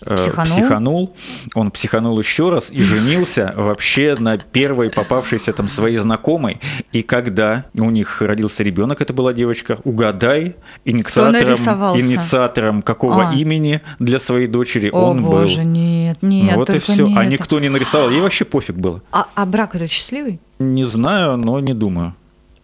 э, 0.03 0.15
Психанул? 0.15 0.45
психанул, 0.45 1.15
он 1.53 1.69
психанул 1.69 2.19
еще 2.19 2.49
раз 2.49 2.71
и 2.71 2.81
женился 2.81 3.53
вообще 3.55 4.15
на 4.17 4.39
первой 4.39 4.89
попавшейся 4.89 5.53
там 5.53 5.67
своей 5.67 5.97
знакомой. 5.97 6.59
И 6.91 7.03
когда 7.03 7.65
у 7.75 7.91
них 7.91 8.23
родился 8.23 8.63
ребенок, 8.63 8.99
это 9.03 9.13
была 9.13 9.31
девочка, 9.33 9.77
угадай, 9.83 10.55
инициатором, 10.85 11.99
инициатором 11.99 12.81
какого 12.81 13.29
А. 13.29 13.33
имени 13.35 13.81
для 13.99 14.19
своей 14.19 14.47
дочери 14.47 14.89
О, 14.89 15.11
он 15.11 15.23
боже, 15.23 15.61
был. 15.61 15.69
нет, 15.69 15.98
нет, 16.21 16.55
вот 16.55 16.69
и 16.69 16.79
все. 16.79 17.07
не 17.07 17.15
А 17.17 17.23
это. 17.23 17.31
никто 17.31 17.59
не 17.59 17.69
нарисовал. 17.69 18.09
Ей 18.09 18.21
вообще 18.21 18.45
пофиг 18.45 18.75
было. 18.75 19.01
А, 19.11 19.27
а 19.35 19.45
брак 19.45 19.75
это 19.75 19.87
счастливый? 19.87 20.39
Не 20.59 20.83
знаю, 20.83 21.37
но 21.37 21.59
не 21.59 21.73
думаю. 21.73 22.13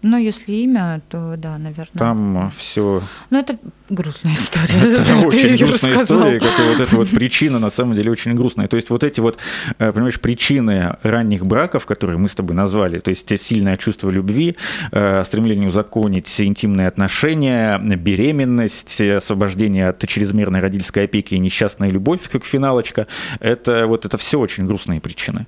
Ну, 0.02 0.17
если 0.17 0.52
имя, 0.54 1.02
то 1.10 1.36
да, 1.36 1.58
наверное. 1.58 1.98
Там 1.98 2.52
все 2.58 3.02
Ну, 3.32 3.39
это 3.39 3.58
грустная 3.89 4.34
история. 4.34 4.80
Это 4.93 5.17
очень 5.28 5.56
грустная 5.58 6.04
история, 6.04 6.39
как 6.39 6.60
и 6.60 6.63
вот 6.63 6.80
эта 6.80 6.95
вот 6.95 7.10
причина, 7.15 7.60
на 7.60 7.69
самом 7.69 7.95
деле, 7.95 8.12
очень 8.12 8.34
грустная. 8.36 8.67
То 8.67 8.76
есть 8.76 8.89
вот 8.89 9.04
эти 9.04 9.19
вот, 9.19 9.38
э, 9.80 9.91
понимаешь, 9.91 10.19
причины 10.19 10.98
ранних 11.04 11.45
браков, 11.45 11.86
которые 11.86 12.17
мы 12.17 12.28
с 12.28 12.36
тобой 12.36 12.56
назвали, 12.56 13.00
то 13.00 13.10
есть 13.10 13.39
сильное 13.41 13.78
чувство 13.78 14.10
любви, 14.10 14.56
э, 14.91 15.24
стремление 15.26 15.67
узаконить 15.67 16.34
интимные 16.39 16.88
отношения, 16.88 17.78
беременность, 17.78 19.02
освобождение 19.02 19.89
от 19.89 20.08
чрезмерной 20.08 20.60
родительской 20.60 21.06
опеки 21.06 21.36
и 21.36 21.39
несчастная 21.39 21.89
любовь, 21.89 22.30
как 22.32 22.45
финалочка, 22.45 23.08
это 23.39 23.88
вот 23.88 24.06
это 24.06 24.17
все 24.17 24.39
очень 24.39 24.65
грустные 24.65 25.00
причины. 25.00 25.45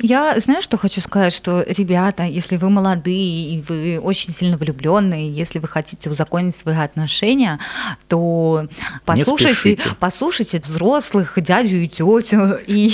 Я, 0.00 0.38
знаешь, 0.38 0.64
что 0.64 0.76
хочу 0.76 1.00
сказать, 1.00 1.32
что, 1.32 1.64
ребята, 1.66 2.24
если 2.24 2.56
вы 2.56 2.70
молодые 2.70 3.54
и 3.54 3.64
вы 3.68 3.98
очень 3.98 4.34
сильно 4.34 4.56
влюбленные, 4.56 5.30
если 5.30 5.58
вы 5.58 5.68
хотите 5.68 6.10
узаконить 6.10 6.56
свои 6.56 6.76
отношения, 6.76 7.58
то 8.08 8.66
послушайте, 9.04 9.78
послушайте 9.98 10.60
взрослых, 10.60 11.34
дядю 11.36 11.76
и 11.76 11.88
тетю, 11.88 12.56
и 12.66 12.92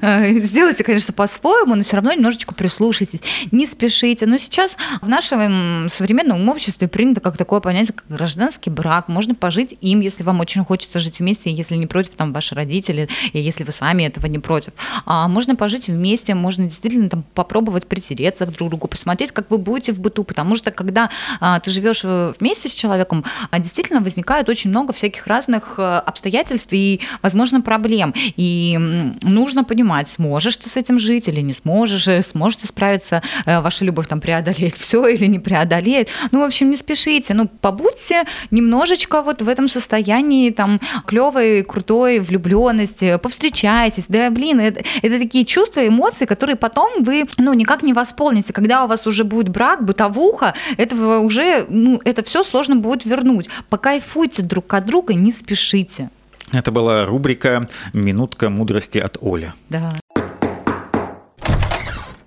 э, 0.00 0.38
сделайте, 0.40 0.84
конечно, 0.84 1.12
по-своему, 1.12 1.74
но 1.74 1.82
все 1.82 1.96
равно 1.96 2.12
немножечко 2.12 2.54
прислушайтесь, 2.54 3.20
не 3.50 3.66
спешите. 3.66 4.26
Но 4.26 4.38
сейчас 4.38 4.76
в 5.00 5.08
нашем 5.08 5.88
современном 5.88 6.48
обществе 6.48 6.88
принято 6.88 7.20
как 7.20 7.36
такое 7.36 7.60
понятие, 7.60 7.94
как 7.94 8.04
гражданский 8.08 8.70
брак. 8.70 9.08
Можно 9.08 9.34
пожить 9.34 9.76
им, 9.80 10.00
если 10.00 10.22
вам 10.22 10.40
очень 10.40 10.64
хочется 10.64 10.98
жить 10.98 11.18
вместе, 11.18 11.50
если 11.50 11.76
не 11.76 11.86
против 11.86 12.14
там 12.14 12.32
ваши 12.32 12.54
родители, 12.54 13.08
и 13.32 13.40
если 13.40 13.64
вы 13.64 13.72
сами 13.72 14.04
этого 14.04 14.26
не 14.26 14.38
против. 14.38 14.72
А 15.06 15.28
можно 15.28 15.56
пожить 15.56 15.88
вместе, 15.88 16.34
можно 16.34 16.64
действительно 16.64 17.08
там 17.08 17.24
попробовать 17.34 17.86
притереться 17.86 18.46
друг 18.46 18.56
к 18.56 18.70
другу, 18.70 18.88
посмотреть, 18.88 19.32
как 19.32 19.50
вы 19.50 19.58
будете 19.58 19.92
в 19.92 20.00
быту, 20.00 20.24
потому 20.24 20.56
что 20.56 20.70
когда 20.70 21.10
а, 21.40 21.60
ты 21.60 21.70
живешь 21.70 22.02
э, 22.04 22.32
вместе 22.38 22.68
с 22.68 22.74
человеком, 22.74 23.24
а, 23.50 23.58
действительно 23.58 24.00
возникает 24.04 24.48
очень 24.48 24.70
много 24.70 24.92
всяких 24.92 25.26
разных 25.26 25.74
э, 25.78 25.82
обстоятельств 25.82 26.72
и, 26.72 27.00
возможно, 27.22 27.60
проблем. 27.60 28.14
И 28.36 28.78
нужно 29.22 29.64
понимать, 29.64 30.08
сможешь 30.08 30.56
ты 30.56 30.68
с 30.68 30.76
этим 30.76 30.98
жить 30.98 31.28
или 31.28 31.40
не 31.40 31.52
сможешь, 31.52 32.06
э, 32.08 32.22
сможешь 32.22 32.56
ты 32.56 32.68
справиться, 32.68 33.22
э, 33.46 33.60
ваша 33.60 33.84
любовь 33.84 34.06
там 34.08 34.20
преодолеет 34.20 34.74
все 34.78 35.06
или 35.06 35.26
не 35.26 35.38
преодолеет. 35.38 36.08
Ну, 36.30 36.40
в 36.40 36.44
общем, 36.44 36.70
не 36.70 36.76
спешите, 36.76 37.34
ну, 37.34 37.48
побудьте 37.48 38.24
немножечко 38.50 39.22
вот 39.22 39.42
в 39.42 39.48
этом 39.48 39.68
состоянии 39.68 40.50
там 40.50 40.80
клевой, 41.06 41.62
крутой 41.62 42.20
влюбленности, 42.20 43.18
повстречайтесь, 43.18 44.06
да, 44.08 44.30
блин, 44.30 44.60
это, 44.60 44.84
это 45.02 45.18
такие 45.18 45.44
чувства, 45.44 45.86
эмоции, 45.86 46.26
которые 46.26 46.56
потом 46.56 47.02
вы, 47.04 47.24
ну, 47.38 47.52
никак 47.54 47.82
не 47.82 47.92
восполните. 47.92 48.52
Когда 48.52 48.84
у 48.84 48.86
вас 48.86 49.06
уже 49.06 49.24
будет 49.24 49.48
брак, 49.48 49.84
бытовуха, 49.84 50.54
этого 50.76 51.18
уже, 51.18 51.66
ну, 51.68 52.00
это 52.04 52.22
все 52.22 52.42
сложно 52.42 52.76
будет 52.76 53.04
вернуть. 53.04 53.48
Покайфуйте 53.94 54.42
друг 54.42 54.74
от 54.74 54.86
друга, 54.86 55.14
не 55.14 55.30
спешите. 55.30 56.10
Это 56.52 56.72
была 56.72 57.04
рубрика 57.06 57.68
«Минутка 57.92 58.50
мудрости 58.50 58.98
от 58.98 59.18
Оли». 59.22 59.52
Да. 59.70 59.92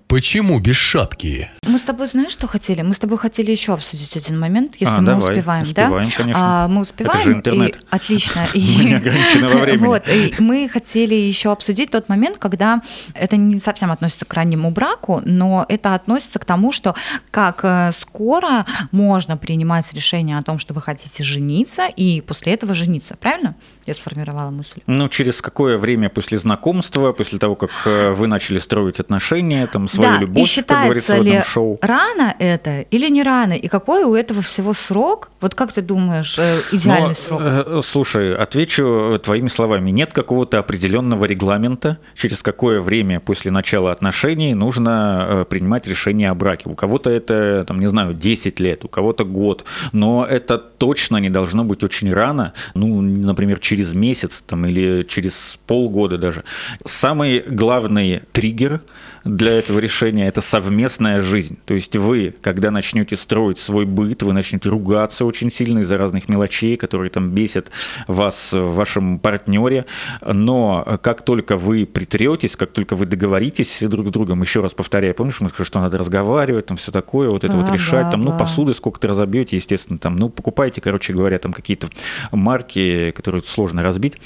Почему 0.07 0.59
без 0.59 0.77
шапки? 0.77 1.49
Мы 1.65 1.77
с 1.77 1.81
тобой 1.81 2.07
знаешь, 2.07 2.31
что 2.31 2.47
хотели? 2.47 2.81
Мы 2.81 2.93
с 2.93 2.99
тобой 2.99 3.17
хотели 3.17 3.51
еще 3.51 3.73
обсудить 3.73 4.15
один 4.15 4.39
момент, 4.39 4.75
если 4.79 4.95
А, 4.95 5.01
мы 5.01 5.05
давай, 5.07 5.33
успеваем, 5.35 5.63
успеваем, 5.63 6.07
да? 6.09 6.15
конечно. 6.15 6.63
А, 6.63 6.67
мы 6.69 6.81
успеваем. 6.81 7.23
же 7.25 7.33
интернет. 7.33 7.75
и- 7.75 7.79
отлично. 7.89 8.43
Ограничены 8.53 9.49
во 9.49 9.59
времени. 9.59 9.85
Вот, 9.85 10.03
и 10.07 10.33
мы 10.39 10.69
хотели 10.69 11.13
еще 11.13 11.51
обсудить 11.51 11.91
тот 11.91 12.07
момент, 12.07 12.37
когда 12.37 12.81
это 13.15 13.35
не 13.35 13.59
совсем 13.59 13.91
относится 13.91 14.23
к 14.23 14.33
раннему 14.33 14.71
браку, 14.71 15.21
но 15.25 15.65
это 15.67 15.93
относится 15.93 16.39
к 16.39 16.45
тому, 16.45 16.71
что 16.71 16.95
как 17.29 17.59
э, 17.63 17.91
скоро 17.93 18.65
можно 18.93 19.35
принимать 19.35 19.91
решение 19.91 20.37
о 20.37 20.43
том, 20.43 20.57
что 20.57 20.73
вы 20.73 20.81
хотите 20.81 21.21
жениться, 21.25 21.85
и 21.87 22.21
после 22.21 22.53
этого 22.53 22.75
жениться. 22.75 23.17
Правильно? 23.19 23.55
Я 23.85 23.93
сформировала 23.93 24.51
мысль. 24.51 24.79
Ну, 24.87 25.09
через 25.09 25.41
какое 25.41 25.77
время 25.77 26.09
после 26.09 26.37
знакомства, 26.37 27.11
после 27.11 27.39
того, 27.39 27.55
как 27.55 27.71
э, 27.85 28.11
вы 28.11 28.27
начали 28.27 28.59
строить 28.59 29.01
отношения, 29.01 29.67
там, 29.67 29.87
свою 29.97 30.11
да, 30.11 30.17
и 30.17 30.21
любовь, 30.21 30.55
как 30.67 30.83
говорится 30.83 31.13
считается 31.13 31.17
в 31.17 31.23
ли 31.23 31.41
шоу? 31.45 31.79
рано 31.81 32.35
это 32.39 32.81
или 32.81 33.09
не 33.09 33.23
рано? 33.23 33.53
И 33.53 33.67
какой 33.67 34.03
у 34.03 34.13
этого 34.15 34.41
всего 34.41 34.73
срок? 34.73 35.29
Вот 35.41 35.55
как 35.55 35.71
ты 35.73 35.81
думаешь, 35.81 36.37
э, 36.39 36.59
идеальный 36.71 37.09
Но, 37.09 37.13
срок? 37.13 37.41
э, 37.43 37.81
Слушай, 37.83 38.35
отвечу 38.35 39.13
э, 39.15 39.19
твоими 39.19 39.47
словами. 39.47 39.91
Нет 39.91 40.13
какого-то 40.13 40.59
определенного 40.59 41.25
регламента, 41.25 41.97
через 42.15 42.41
какое 42.41 42.81
время 42.81 43.19
после 43.19 43.51
начала 43.51 43.91
отношений 43.91 44.53
нужно 44.53 45.25
э, 45.29 45.45
принимать 45.45 45.87
решение 45.87 46.29
о 46.29 46.35
браке. 46.35 46.69
У 46.69 46.75
кого-то 46.75 47.09
это, 47.09 47.65
там, 47.67 47.79
не 47.79 47.87
знаю, 47.87 48.13
10 48.13 48.59
лет, 48.59 48.85
у 48.85 48.87
кого-то 48.87 49.25
год. 49.25 49.63
Но 49.91 50.25
это 50.25 50.57
точно 50.57 51.17
не 51.17 51.29
должно 51.29 51.63
быть 51.63 51.83
очень 51.83 52.13
рано, 52.13 52.53
ну, 52.73 53.01
например, 53.01 53.59
через 53.59 53.93
месяц 53.93 54.43
там, 54.45 54.65
или 54.65 55.03
через 55.07 55.59
полгода 55.67 56.17
даже. 56.17 56.43
Самый 56.85 57.43
главный 57.47 58.21
триггер 58.31 58.81
для 59.23 59.57
этого 59.59 59.79
решения– 59.79 59.86
это 59.87 60.41
совместная 60.41 61.21
жизнь. 61.21 61.57
То 61.65 61.73
есть 61.73 61.95
вы, 61.95 62.35
когда 62.41 62.71
начнете 62.71 63.15
строить 63.15 63.59
свой 63.59 63.85
быт, 63.85 64.23
вы 64.23 64.33
начнете 64.33 64.69
ругаться 64.69 65.25
очень 65.25 65.49
сильно 65.49 65.79
из-за 65.79 65.97
разных 65.97 66.29
мелочей, 66.29 66.77
которые 66.77 67.09
там 67.09 67.31
бесят 67.31 67.71
вас 68.07 68.53
в 68.53 68.75
вашем 68.75 69.19
партнере. 69.19 69.85
Но 70.25 70.99
как 71.01 71.23
только 71.23 71.57
вы 71.57 71.85
притретесь, 71.85 72.55
как 72.55 72.71
только 72.71 72.95
вы 72.95 73.05
договоритесь 73.05 73.79
друг 73.81 74.07
с 74.07 74.11
другом, 74.11 74.41
еще 74.41 74.61
раз 74.61 74.73
повторяю, 74.73 75.13
помнишь, 75.15 75.39
мы 75.41 75.49
сказали, 75.49 75.67
что 75.67 75.79
надо 75.79 75.97
разговаривать, 75.97 76.67
там 76.67 76.77
все 76.77 76.91
такое, 76.91 77.29
вот 77.29 77.43
это 77.43 77.55
вот 77.55 77.65
Ага, 77.65 77.73
решать, 77.73 78.11
там, 78.11 78.21
ну, 78.21 78.31
да. 78.31 78.37
посуды 78.37 78.73
сколько-то 78.73 79.07
разобьете, 79.07 79.55
естественно, 79.55 79.99
там, 79.99 80.15
ну, 80.15 80.29
покупайте, 80.29 80.81
короче 80.81 81.13
говоря, 81.13 81.37
там 81.37 81.53
какие-то 81.53 81.87
марки, 82.31 83.11
которые 83.15 83.43
сложно 83.43 83.83
разбить. 83.83 84.17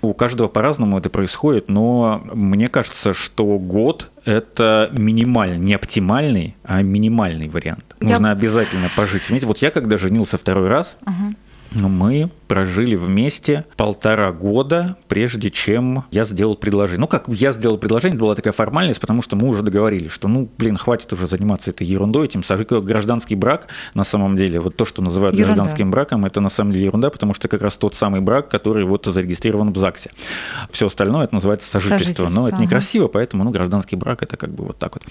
У 0.00 0.14
каждого 0.14 0.48
по-разному 0.48 0.98
это 0.98 1.10
происходит, 1.10 1.68
но 1.68 2.22
мне 2.32 2.68
кажется, 2.68 3.12
что 3.12 3.58
год– 3.58 4.10
это 4.24 4.88
минимальный, 4.92 5.58
не 5.58 5.74
оптимальный, 5.74 6.54
а 6.64 6.82
минимальный 6.82 7.48
вариант. 7.48 7.84
Я- 8.00 8.08
Нужно 8.10 8.30
обязательно 8.32 8.88
пожить 8.96 9.28
вместе. 9.28 9.46
Вот 9.46 9.58
я, 9.58 9.70
когда 9.70 9.96
женился 9.96 10.38
второй 10.38 10.68
раз, 10.68 10.96
ну, 11.72 11.88
мы 11.88 12.30
прожили 12.52 12.96
вместе 12.96 13.64
полтора 13.78 14.30
года, 14.30 14.98
прежде 15.08 15.50
чем 15.50 16.04
я 16.10 16.26
сделал 16.26 16.54
предложение. 16.54 17.00
Ну, 17.00 17.06
как 17.06 17.26
я 17.28 17.50
сделал 17.50 17.78
предложение, 17.78 18.16
это 18.16 18.20
была 18.20 18.34
такая 18.34 18.52
формальность, 18.52 19.00
потому 19.00 19.22
что 19.22 19.36
мы 19.36 19.48
уже 19.48 19.62
договорились, 19.62 20.12
что, 20.12 20.28
ну, 20.28 20.50
блин, 20.58 20.76
хватит 20.76 21.10
уже 21.14 21.26
заниматься 21.26 21.70
этой 21.70 21.86
ерундой, 21.86 22.26
этим 22.26 22.42
гражданский 22.82 23.36
брак, 23.36 23.68
на 23.94 24.04
самом 24.04 24.36
деле, 24.36 24.60
вот 24.60 24.76
то, 24.76 24.84
что 24.84 25.00
называют 25.00 25.34
Ерунда. 25.34 25.54
гражданским 25.54 25.90
браком, 25.90 26.26
это 26.26 26.42
на 26.42 26.50
самом 26.50 26.72
деле 26.74 26.84
ерунда, 26.84 27.08
потому 27.08 27.32
что 27.32 27.48
как 27.48 27.62
раз 27.62 27.78
тот 27.78 27.94
самый 27.94 28.20
брак, 28.20 28.50
который 28.50 28.84
вот 28.84 29.06
зарегистрирован 29.06 29.72
в 29.72 29.78
ЗАГСе. 29.78 30.10
Все 30.70 30.88
остальное 30.88 31.24
это 31.24 31.34
называется 31.34 31.70
сожительство, 31.70 32.24
но 32.24 32.48
это 32.48 32.56
Сожительство, 32.56 32.62
некрасиво, 32.62 33.06
поэтому, 33.06 33.44
ну, 33.44 33.50
гражданский 33.50 33.96
брак 33.96 34.22
это 34.22 34.36
как 34.36 34.50
бы 34.50 34.64
вот 34.64 34.78
так 34.78 34.96
вот. 34.96 35.04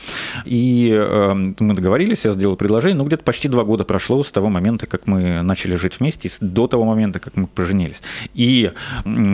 И 0.46 0.94
э, 0.96 1.34
мы 1.34 1.74
договорились, 1.74 2.24
я 2.24 2.34
сделал 2.34 2.56
предложение, 2.56 3.00
ну, 3.00 3.06
где-то 3.06 3.24
почти 3.24 3.48
два 3.48 3.64
года 3.64 3.84
прошло 3.84 4.24
с 4.24 4.32
того 4.32 4.50
момента, 4.50 4.86
как 4.86 5.08
мы 5.08 5.42
начали 5.42 5.74
жить 5.74 6.00
вместе, 6.00 6.30
до 6.40 6.68
того 6.68 6.86
момента, 6.86 7.20
как 7.20 7.31
мы 7.36 7.48
поженились. 7.48 8.02
И 8.34 8.72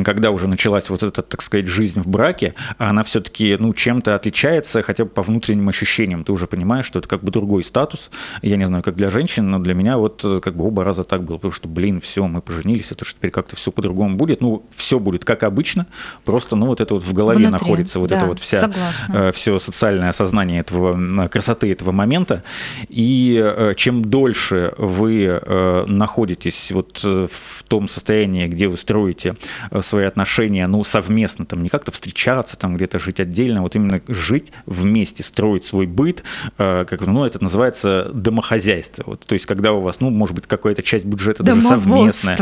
когда 0.03 0.31
уже 0.31 0.47
началась 0.47 0.89
вот 0.89 1.03
эта, 1.03 1.21
так 1.21 1.41
сказать, 1.41 1.67
жизнь 1.67 2.01
в 2.01 2.07
браке, 2.07 2.53
она 2.77 3.03
все-таки, 3.03 3.57
ну, 3.59 3.73
чем-то 3.73 4.15
отличается 4.15 4.81
хотя 4.81 5.05
бы 5.05 5.09
по 5.09 5.23
внутренним 5.23 5.69
ощущениям. 5.69 6.23
Ты 6.23 6.31
уже 6.31 6.47
понимаешь, 6.47 6.85
что 6.85 6.99
это 6.99 7.07
как 7.07 7.23
бы 7.23 7.31
другой 7.31 7.63
статус. 7.63 8.09
Я 8.41 8.57
не 8.57 8.65
знаю, 8.65 8.83
как 8.83 8.95
для 8.95 9.09
женщин, 9.09 9.49
но 9.49 9.59
для 9.59 9.73
меня 9.73 9.97
вот 9.97 10.21
э, 10.23 10.39
как 10.43 10.55
бы 10.55 10.65
оба 10.65 10.83
раза 10.83 11.03
так 11.03 11.23
было, 11.23 11.37
потому 11.37 11.53
что, 11.53 11.67
блин, 11.67 12.01
все, 12.01 12.27
мы 12.27 12.41
поженились, 12.41 12.91
это 12.91 13.05
же 13.05 13.13
теперь 13.13 13.31
как-то 13.31 13.55
все 13.55 13.71
по-другому 13.71 14.15
будет. 14.15 14.41
Ну, 14.41 14.65
все 14.75 14.99
будет 14.99 15.25
как 15.25 15.43
обычно, 15.43 15.87
просто, 16.23 16.55
ну, 16.55 16.67
вот 16.67 16.81
это 16.81 16.93
вот 16.93 17.03
в 17.03 17.13
голове 17.13 17.47
Внутри, 17.47 17.51
находится 17.51 17.99
вот 17.99 18.09
да, 18.09 18.17
это 18.17 18.25
вот 18.27 18.39
вся 18.39 18.59
согласна. 18.59 19.31
все 19.33 19.59
социальное 19.59 20.09
осознание 20.09 20.59
этого 20.61 21.27
красоты 21.27 21.71
этого 21.71 21.91
момента. 21.91 22.43
И 22.89 23.41
э, 23.43 23.73
чем 23.75 24.03
дольше 24.03 24.73
вы 24.77 25.25
э, 25.25 25.85
находитесь 25.87 26.71
вот 26.71 27.01
э, 27.03 27.27
в 27.31 27.63
том 27.63 27.86
состоянии, 27.87 28.47
где 28.47 28.67
вы 28.67 28.77
строите 28.77 29.35
э, 29.71 29.81
свои 29.81 30.05
отношения, 30.05 30.67
ну, 30.67 30.83
совместно, 30.83 31.45
там, 31.45 31.63
не 31.63 31.69
как-то 31.69 31.91
встречаться, 31.91 32.57
там, 32.57 32.75
где-то 32.75 32.99
жить 32.99 33.19
отдельно, 33.19 33.61
вот 33.61 33.75
именно 33.75 34.01
жить 34.07 34.51
вместе, 34.65 35.23
строить 35.23 35.65
свой 35.65 35.85
быт, 35.85 36.23
э, 36.57 36.85
как, 36.87 37.01
ну, 37.01 37.25
это 37.25 37.41
называется 37.43 38.09
домохозяйство. 38.13 39.03
Вот, 39.07 39.25
то 39.25 39.33
есть, 39.33 39.45
когда 39.45 39.73
у 39.73 39.81
вас, 39.81 39.99
ну, 39.99 40.09
может 40.09 40.35
быть, 40.35 40.47
какая-то 40.47 40.81
часть 40.83 41.05
бюджета 41.05 41.43
даже 41.43 41.61
совместная. 41.61 42.37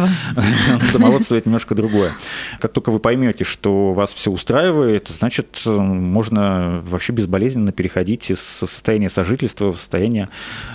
Домоводство– 0.93 1.36
это 1.36 1.49
немножко 1.49 1.75
другое. 1.75 2.13
Как 2.60 2.71
только 2.73 2.91
вы 2.91 2.99
поймете, 2.99 3.43
что 3.43 3.93
вас 3.93 4.13
все 4.13 4.31
устраивает, 4.31 5.10
значит, 5.10 5.62
э, 5.65 5.69
можно 5.69 6.81
вообще 6.86 7.13
безболезненно 7.13 7.71
переходить 7.71 8.31
из 8.31 8.39
состояния 8.39 9.10
сожительства 9.10 9.71
в 9.71 9.77
состояние 9.77 10.29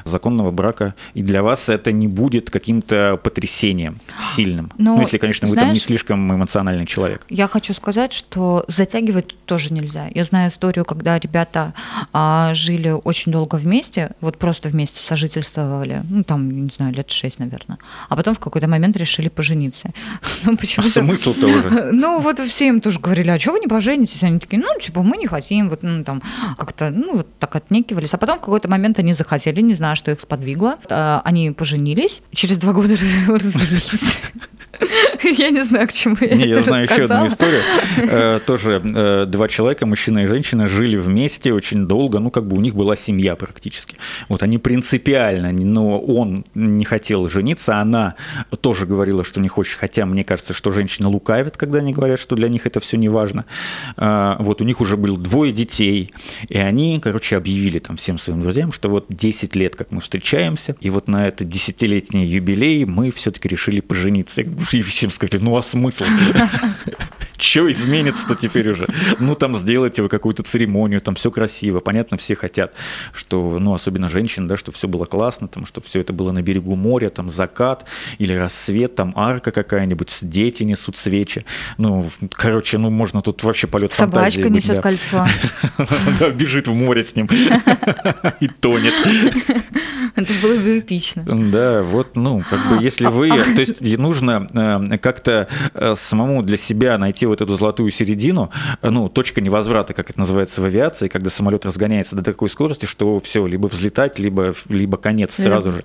законного 0.05 0.51
брака. 0.51 0.95
И 1.15 1.23
для 1.23 1.43
вас 1.43 1.69
это 1.69 1.93
не 1.93 2.09
будет 2.09 2.51
каким-то 2.51 3.19
потрясением 3.23 3.97
сильным. 4.21 4.50
Но, 4.57 4.67
Ну, 4.79 5.01
если, 5.01 5.19
конечно, 5.19 5.49
вы 5.49 5.55
там 5.55 5.65
не 5.65 5.71
знаешь, 5.71 5.83
слишком 5.85 6.33
эмоциональный 6.35 6.87
человек. 6.87 7.25
Я 7.29 7.49
хочу 7.49 7.75
сказать, 7.75 8.13
что 8.13 8.65
затягивать 8.69 9.37
тоже 9.45 9.73
нельзя. 9.73 10.09
Я 10.15 10.25
знаю 10.25 10.51
историю, 10.51 10.85
когда 10.85 11.19
ребята 11.19 11.75
а, 12.13 12.53
жили 12.55 12.91
очень 12.91 13.33
долго 13.33 13.57
вместе, 13.57 14.13
вот 14.21 14.39
просто 14.39 14.69
вместе 14.69 15.01
сожительствовали, 15.01 16.03
ну 16.09 16.25
там, 16.25 16.65
не 16.65 16.71
знаю, 16.71 16.95
лет 16.95 17.11
шесть, 17.11 17.39
наверное, 17.39 17.79
а 18.09 18.17
потом 18.17 18.35
в 18.35 18.39
какой-то 18.39 18.69
момент 18.69 18.97
решили 18.97 19.29
пожениться. 19.29 19.91
Ну, 20.45 20.55
А 20.55 20.57
почему-то... 20.57 20.91
смысл-то 20.91 21.47
уже? 21.47 21.71
Ну, 21.93 22.21
вот 22.21 22.39
все 22.41 22.69
им 22.69 22.81
тоже 22.81 22.99
говорили, 22.99 23.31
а 23.31 23.39
чего 23.39 23.55
вы 23.55 23.61
не 23.61 23.67
поженитесь? 23.67 24.23
Они 24.23 24.39
такие, 24.39 24.61
ну, 24.63 24.69
типа, 24.81 25.03
мы 25.03 25.17
не 25.17 25.27
хотим, 25.27 25.69
вот, 25.69 25.83
ну, 25.83 26.03
там, 26.05 26.23
как-то, 26.57 26.91
ну, 26.91 27.17
вот 27.19 27.27
так 27.39 27.55
отнекивались. 27.57 28.15
А 28.15 28.19
потом 28.19 28.39
в 28.39 28.41
какой-то 28.41 28.69
момент 28.69 28.99
они 28.99 29.13
захотели, 29.13 29.61
не 29.61 29.75
знаю, 29.75 29.97
что 29.97 30.11
их 30.11 30.21
сподвигло. 30.21 30.77
А, 30.89 31.21
Они 31.25 31.51
поженились, 31.51 32.23
через 32.33 32.59
два 32.59 32.73
года 32.73 32.97
развелись. 33.29 33.91
Я 35.23 35.51
не 35.51 35.65
знаю, 35.65 35.87
к 35.89 35.93
чему 35.93 36.17
я 36.21 36.35
Не, 36.35 36.47
я 36.47 36.63
знаю 36.63 36.85
еще 36.85 37.05
одну 37.05 37.27
историю. 37.27 37.61
Э, 38.13 38.41
Тоже 38.45 38.83
э, 38.83 39.27
два 39.27 39.49
человека, 39.49 39.87
мужчина 39.87 40.21
и 40.21 40.27
женщина, 40.27 40.67
жили 40.67 40.97
вместе 40.97 41.53
очень 41.53 41.87
долго. 41.87 42.19
Ну, 42.19 42.31
как 42.31 42.47
бы 42.47 42.57
у 42.57 42.61
них 42.61 42.75
была 42.75 42.97
семья 42.97 43.37
практически. 43.37 43.97
Вот 44.29 44.43
они 44.43 44.59
принципиально, 44.59 45.53
но 45.53 45.99
он 46.01 46.45
не 46.55 46.85
хотел 46.85 47.29
жениться, 47.29 47.77
она 47.79 48.15
тоже 48.61 48.87
говорила, 48.87 49.25
что 49.25 49.41
не 49.41 49.49
хочет. 49.49 49.79
Хотя 49.79 50.07
мне 50.07 50.25
кажется, 50.25 50.55
что 50.55 50.71
женщины 50.71 51.09
лукавят, 51.09 51.57
когда 51.57 51.79
они 51.79 51.93
говорят, 51.93 52.19
что 52.21 52.37
для 52.37 52.49
них 52.49 52.67
это 52.67 52.81
все 52.81 52.97
не 52.97 53.09
важно. 53.09 53.45
А, 53.97 54.37
Вот 54.41 54.61
у 54.61 54.65
них 54.65 54.81
уже 54.81 54.97
было 54.97 55.19
двое 55.19 55.53
детей. 55.53 56.13
И 56.49 56.59
они, 56.59 56.99
короче, 57.01 57.37
объявили 57.37 57.79
там 57.79 57.97
всем 57.97 58.19
своим 58.19 58.41
друзьям, 58.41 58.73
что 58.73 58.89
вот 58.89 59.07
10 59.09 59.57
лет, 59.57 59.77
как 59.77 59.93
мы 59.93 60.01
встречаемся, 60.01 60.77
и 60.81 60.91
вот 60.91 61.09
на 61.09 61.29
это 61.29 61.45
десятилетний 61.45 62.25
юбилей 62.25 62.85
мы 62.85 63.11
все-таки 63.11 63.49
решили 63.49 63.81
пожениться. 63.81 64.43
И 64.73 64.83
всем 64.83 65.11
сказали, 65.11 65.43
ну 65.43 65.57
а 65.57 65.63
смысл? 65.63 66.05
Что 67.41 67.71
изменится-то 67.71 68.35
теперь 68.35 68.69
уже? 68.69 68.87
Ну, 69.19 69.35
там 69.35 69.57
сделайте 69.57 70.03
вы 70.03 70.09
какую-то 70.11 70.43
церемонию, 70.43 71.01
там 71.01 71.15
все 71.15 71.31
красиво. 71.31 71.81
Понятно, 71.81 72.19
все 72.19 72.37
хотят, 72.37 72.75
что, 73.15 73.59
ну, 73.59 73.73
особенно 73.73 74.11
женщины, 74.11 74.47
да, 74.47 74.59
чтобы 74.59 74.77
все 74.77 74.87
было 74.89 75.07
классно, 75.07 75.49
там, 75.49 75.65
чтобы 75.65 75.87
все 75.87 76.01
это 76.01 76.13
было 76.13 76.33
на 76.33 76.43
берегу 76.43 76.77
моря, 76.77 77.09
там 77.09 77.31
закат 77.31 77.87
или 78.19 78.35
рассвет, 78.35 78.95
там 78.95 79.15
арка 79.17 79.53
какая-нибудь, 79.53 80.19
дети 80.23 80.65
несут 80.65 80.99
свечи. 80.99 81.47
Ну, 81.79 82.11
короче, 82.33 82.77
ну, 82.77 82.91
можно 82.91 83.23
тут 83.23 83.43
вообще 83.43 83.67
полет 83.67 83.93
фантазии 83.93 84.43
Собачка 84.43 84.51
несет 84.51 84.77
да. 84.77 84.83
кольцо. 84.83 85.27
Бежит 86.35 86.69
в 86.69 86.75
море 86.75 87.03
с 87.03 87.17
ним 87.17 87.27
и 88.41 88.49
тонет. 88.49 88.95
Это 90.17 90.33
было 90.43 90.57
бы 90.57 90.79
эпично. 90.79 91.25
Да, 91.27 91.83
вот, 91.83 92.17
ну, 92.17 92.43
как 92.49 92.69
бы, 92.69 92.83
если 92.83 93.07
вы... 93.07 93.29
То 93.31 93.61
есть 93.61 93.81
нужно 93.81 94.47
э, 94.53 94.99
как-то 94.99 95.49
э, 95.75 95.95
самому 95.97 96.43
для 96.43 96.57
себя 96.57 96.99
найти 96.99 97.27
вот 97.27 97.41
эту 97.41 97.55
золотую 97.55 97.91
середину, 97.91 98.51
ну, 98.83 99.09
точка 99.09 99.41
невозврата, 99.41 99.95
как 99.95 100.11
это 100.11 100.19
называется 100.19 100.61
в 100.61 100.65
авиации, 100.65 101.09
когда 101.09 101.31
самолет 101.31 101.65
разгоняется 101.67 102.17
до 102.17 102.23
такой 102.23 102.51
скорости, 102.51 102.87
что 102.87 103.21
все, 103.21 103.47
либо 103.47 103.67
взлетать, 103.67 104.19
либо, 104.19 104.55
либо 104.69 104.97
конец 104.97 105.35
сразу 105.35 105.73
же. 105.73 105.83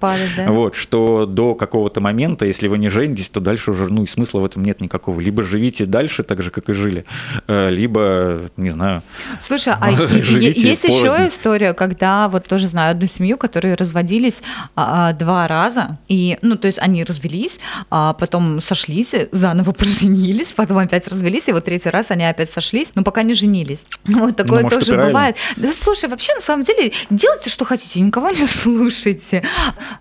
Вот, 0.47 0.75
что 0.75 1.25
до 1.25 1.55
какого-то 1.55 2.01
момента, 2.01 2.45
если 2.45 2.67
вы 2.67 2.77
не 2.77 2.89
женитесь, 2.89 3.29
то 3.29 3.39
дальше 3.39 3.71
уже, 3.71 3.91
ну, 3.91 4.03
и 4.03 4.07
смысла 4.07 4.39
в 4.39 4.45
этом 4.45 4.63
нет 4.63 4.81
никакого. 4.81 5.19
Либо 5.19 5.43
живите 5.43 5.85
дальше 5.85 6.23
так 6.23 6.41
же, 6.41 6.51
как 6.51 6.69
и 6.69 6.73
жили, 6.73 7.05
э, 7.47 7.69
либо, 7.69 8.49
не 8.57 8.69
знаю... 8.69 9.03
Слушай, 9.39 9.73
а 9.79 9.91
есть 9.91 10.83
еще 10.83 11.27
история, 11.27 11.73
когда 11.73 12.27
вот 12.29 12.47
тоже 12.47 12.67
знаю 12.67 12.91
одну 12.91 13.07
семью, 13.07 13.37
которые 13.37 13.75
разводились 14.15 14.41
а, 14.75 15.09
а, 15.09 15.13
два 15.13 15.47
раза, 15.47 15.97
и, 16.07 16.37
ну, 16.41 16.55
то 16.55 16.67
есть 16.67 16.79
они 16.79 17.03
развелись, 17.03 17.59
а 17.89 18.13
потом 18.13 18.61
сошлись, 18.61 19.13
заново 19.31 19.71
поженились, 19.79 20.53
потом 20.53 20.77
опять 20.77 21.07
развелись, 21.07 21.43
и 21.47 21.51
вот 21.51 21.65
третий 21.65 21.89
раз 21.89 22.11
они 22.11 22.25
опять 22.25 22.49
сошлись, 22.49 22.91
но 22.95 23.03
пока 23.03 23.23
не 23.23 23.33
женились. 23.33 23.85
Вот 24.25 24.37
такое 24.37 24.63
может, 24.63 24.81
и 24.81 24.85
тоже 24.85 24.97
бывает. 24.97 25.35
Да 25.55 25.71
слушай, 25.73 26.09
вообще 26.09 26.33
на 26.35 26.41
самом 26.41 26.63
деле 26.63 26.91
делайте, 27.09 27.49
что 27.49 27.65
хотите, 27.65 27.99
никого 28.01 28.29
не 28.29 28.47
слушайте, 28.47 29.43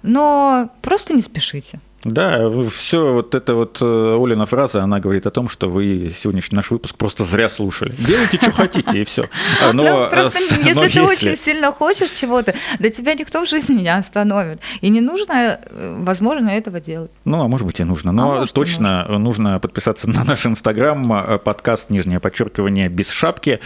но 0.03 0.70
просто 0.83 1.14
не 1.14 1.22
спешите. 1.22 1.81
Да, 2.05 2.51
все 2.71 3.12
вот 3.14 3.35
это 3.35 3.55
вот 3.55 3.79
э, 3.81 3.85
Олина 4.23 4.45
фраза, 4.47 4.83
она 4.83 5.01
говорит 5.01 5.27
о 5.27 5.31
том, 5.31 5.49
что 5.49 5.71
вы 5.71 6.14
сегодняшний 6.17 6.57
наш 6.57 6.71
выпуск 6.71 6.97
просто 6.97 7.25
зря 7.25 7.49
слушали. 7.49 7.95
Делайте, 7.99 8.37
что 8.37 8.53
хотите, 8.53 9.01
и 9.01 9.05
все. 9.05 9.29
Но, 9.73 9.73
ну, 9.73 10.09
просто 10.11 10.38
э, 10.38 10.43
с- 10.43 10.53
если 10.59 10.75
но 10.75 10.88
ты 10.88 11.03
очень 11.03 11.37
сильно 11.37 11.73
хочешь 11.73 12.11
чего-то, 12.12 12.55
да 12.79 12.90
тебя 12.90 13.14
никто 13.14 13.45
в 13.45 13.49
жизни 13.49 13.81
не 13.81 13.88
остановит. 13.88 14.61
И 14.83 14.90
не 14.90 15.01
нужно, 15.01 15.59
э, 15.64 15.97
возможно, 16.01 16.51
этого 16.51 16.79
делать. 16.81 17.11
Ну, 17.25 17.43
а 17.43 17.49
может 17.49 17.67
быть 17.67 17.81
и 17.81 17.85
нужно. 17.85 18.12
Но 18.12 18.33
А 18.33 18.38
может, 18.40 18.55
точно 18.55 19.07
нужно 19.19 19.59
подписаться 19.59 20.09
на 20.09 20.25
наш 20.25 20.45
инстаграм, 20.47 21.11
э, 21.12 21.38
подкаст 21.38 21.88
«Нижнее 21.90 22.21
подчеркивание 22.21 22.88
без 22.88 23.11
шапки». 23.11 23.61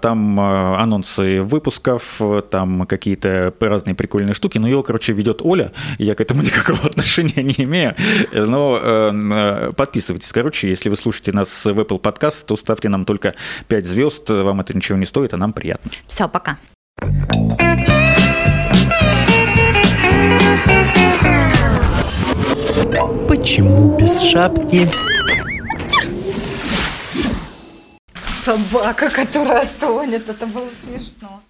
Там 0.00 0.40
анонсы 0.40 1.42
выпусков, 1.42 2.20
там 2.50 2.86
какие-то 2.86 3.52
разные 3.60 3.94
прикольные 3.94 4.34
штуки. 4.34 4.58
Но 4.58 4.66
ее, 4.66 4.82
короче, 4.82 5.12
ведет 5.12 5.40
Оля. 5.42 5.72
Я 5.98 6.14
к 6.14 6.20
этому 6.20 6.42
никакого 6.46 6.86
отношения 6.86 7.42
не 7.42 7.65
имею. 7.66 7.94
Но 8.32 8.78
э, 8.80 9.72
подписывайтесь. 9.76 10.32
Короче, 10.32 10.68
если 10.68 10.88
вы 10.88 10.96
слушаете 10.96 11.32
нас 11.32 11.64
в 11.64 11.78
Apple 11.78 12.00
Podcast, 12.00 12.44
то 12.46 12.56
ставьте 12.56 12.88
нам 12.88 13.04
только 13.04 13.34
5 13.68 13.86
звезд. 13.86 14.30
Вам 14.30 14.60
это 14.60 14.74
ничего 14.74 14.98
не 14.98 15.04
стоит, 15.04 15.34
а 15.34 15.36
нам 15.36 15.52
приятно. 15.52 15.90
Все, 16.06 16.28
пока. 16.28 16.58
Почему 23.28 23.96
без 23.96 24.20
шапки? 24.20 24.88
Собака, 28.44 29.10
которая 29.10 29.68
тонет, 29.80 30.28
это 30.28 30.46
было 30.46 30.68
смешно. 30.82 31.42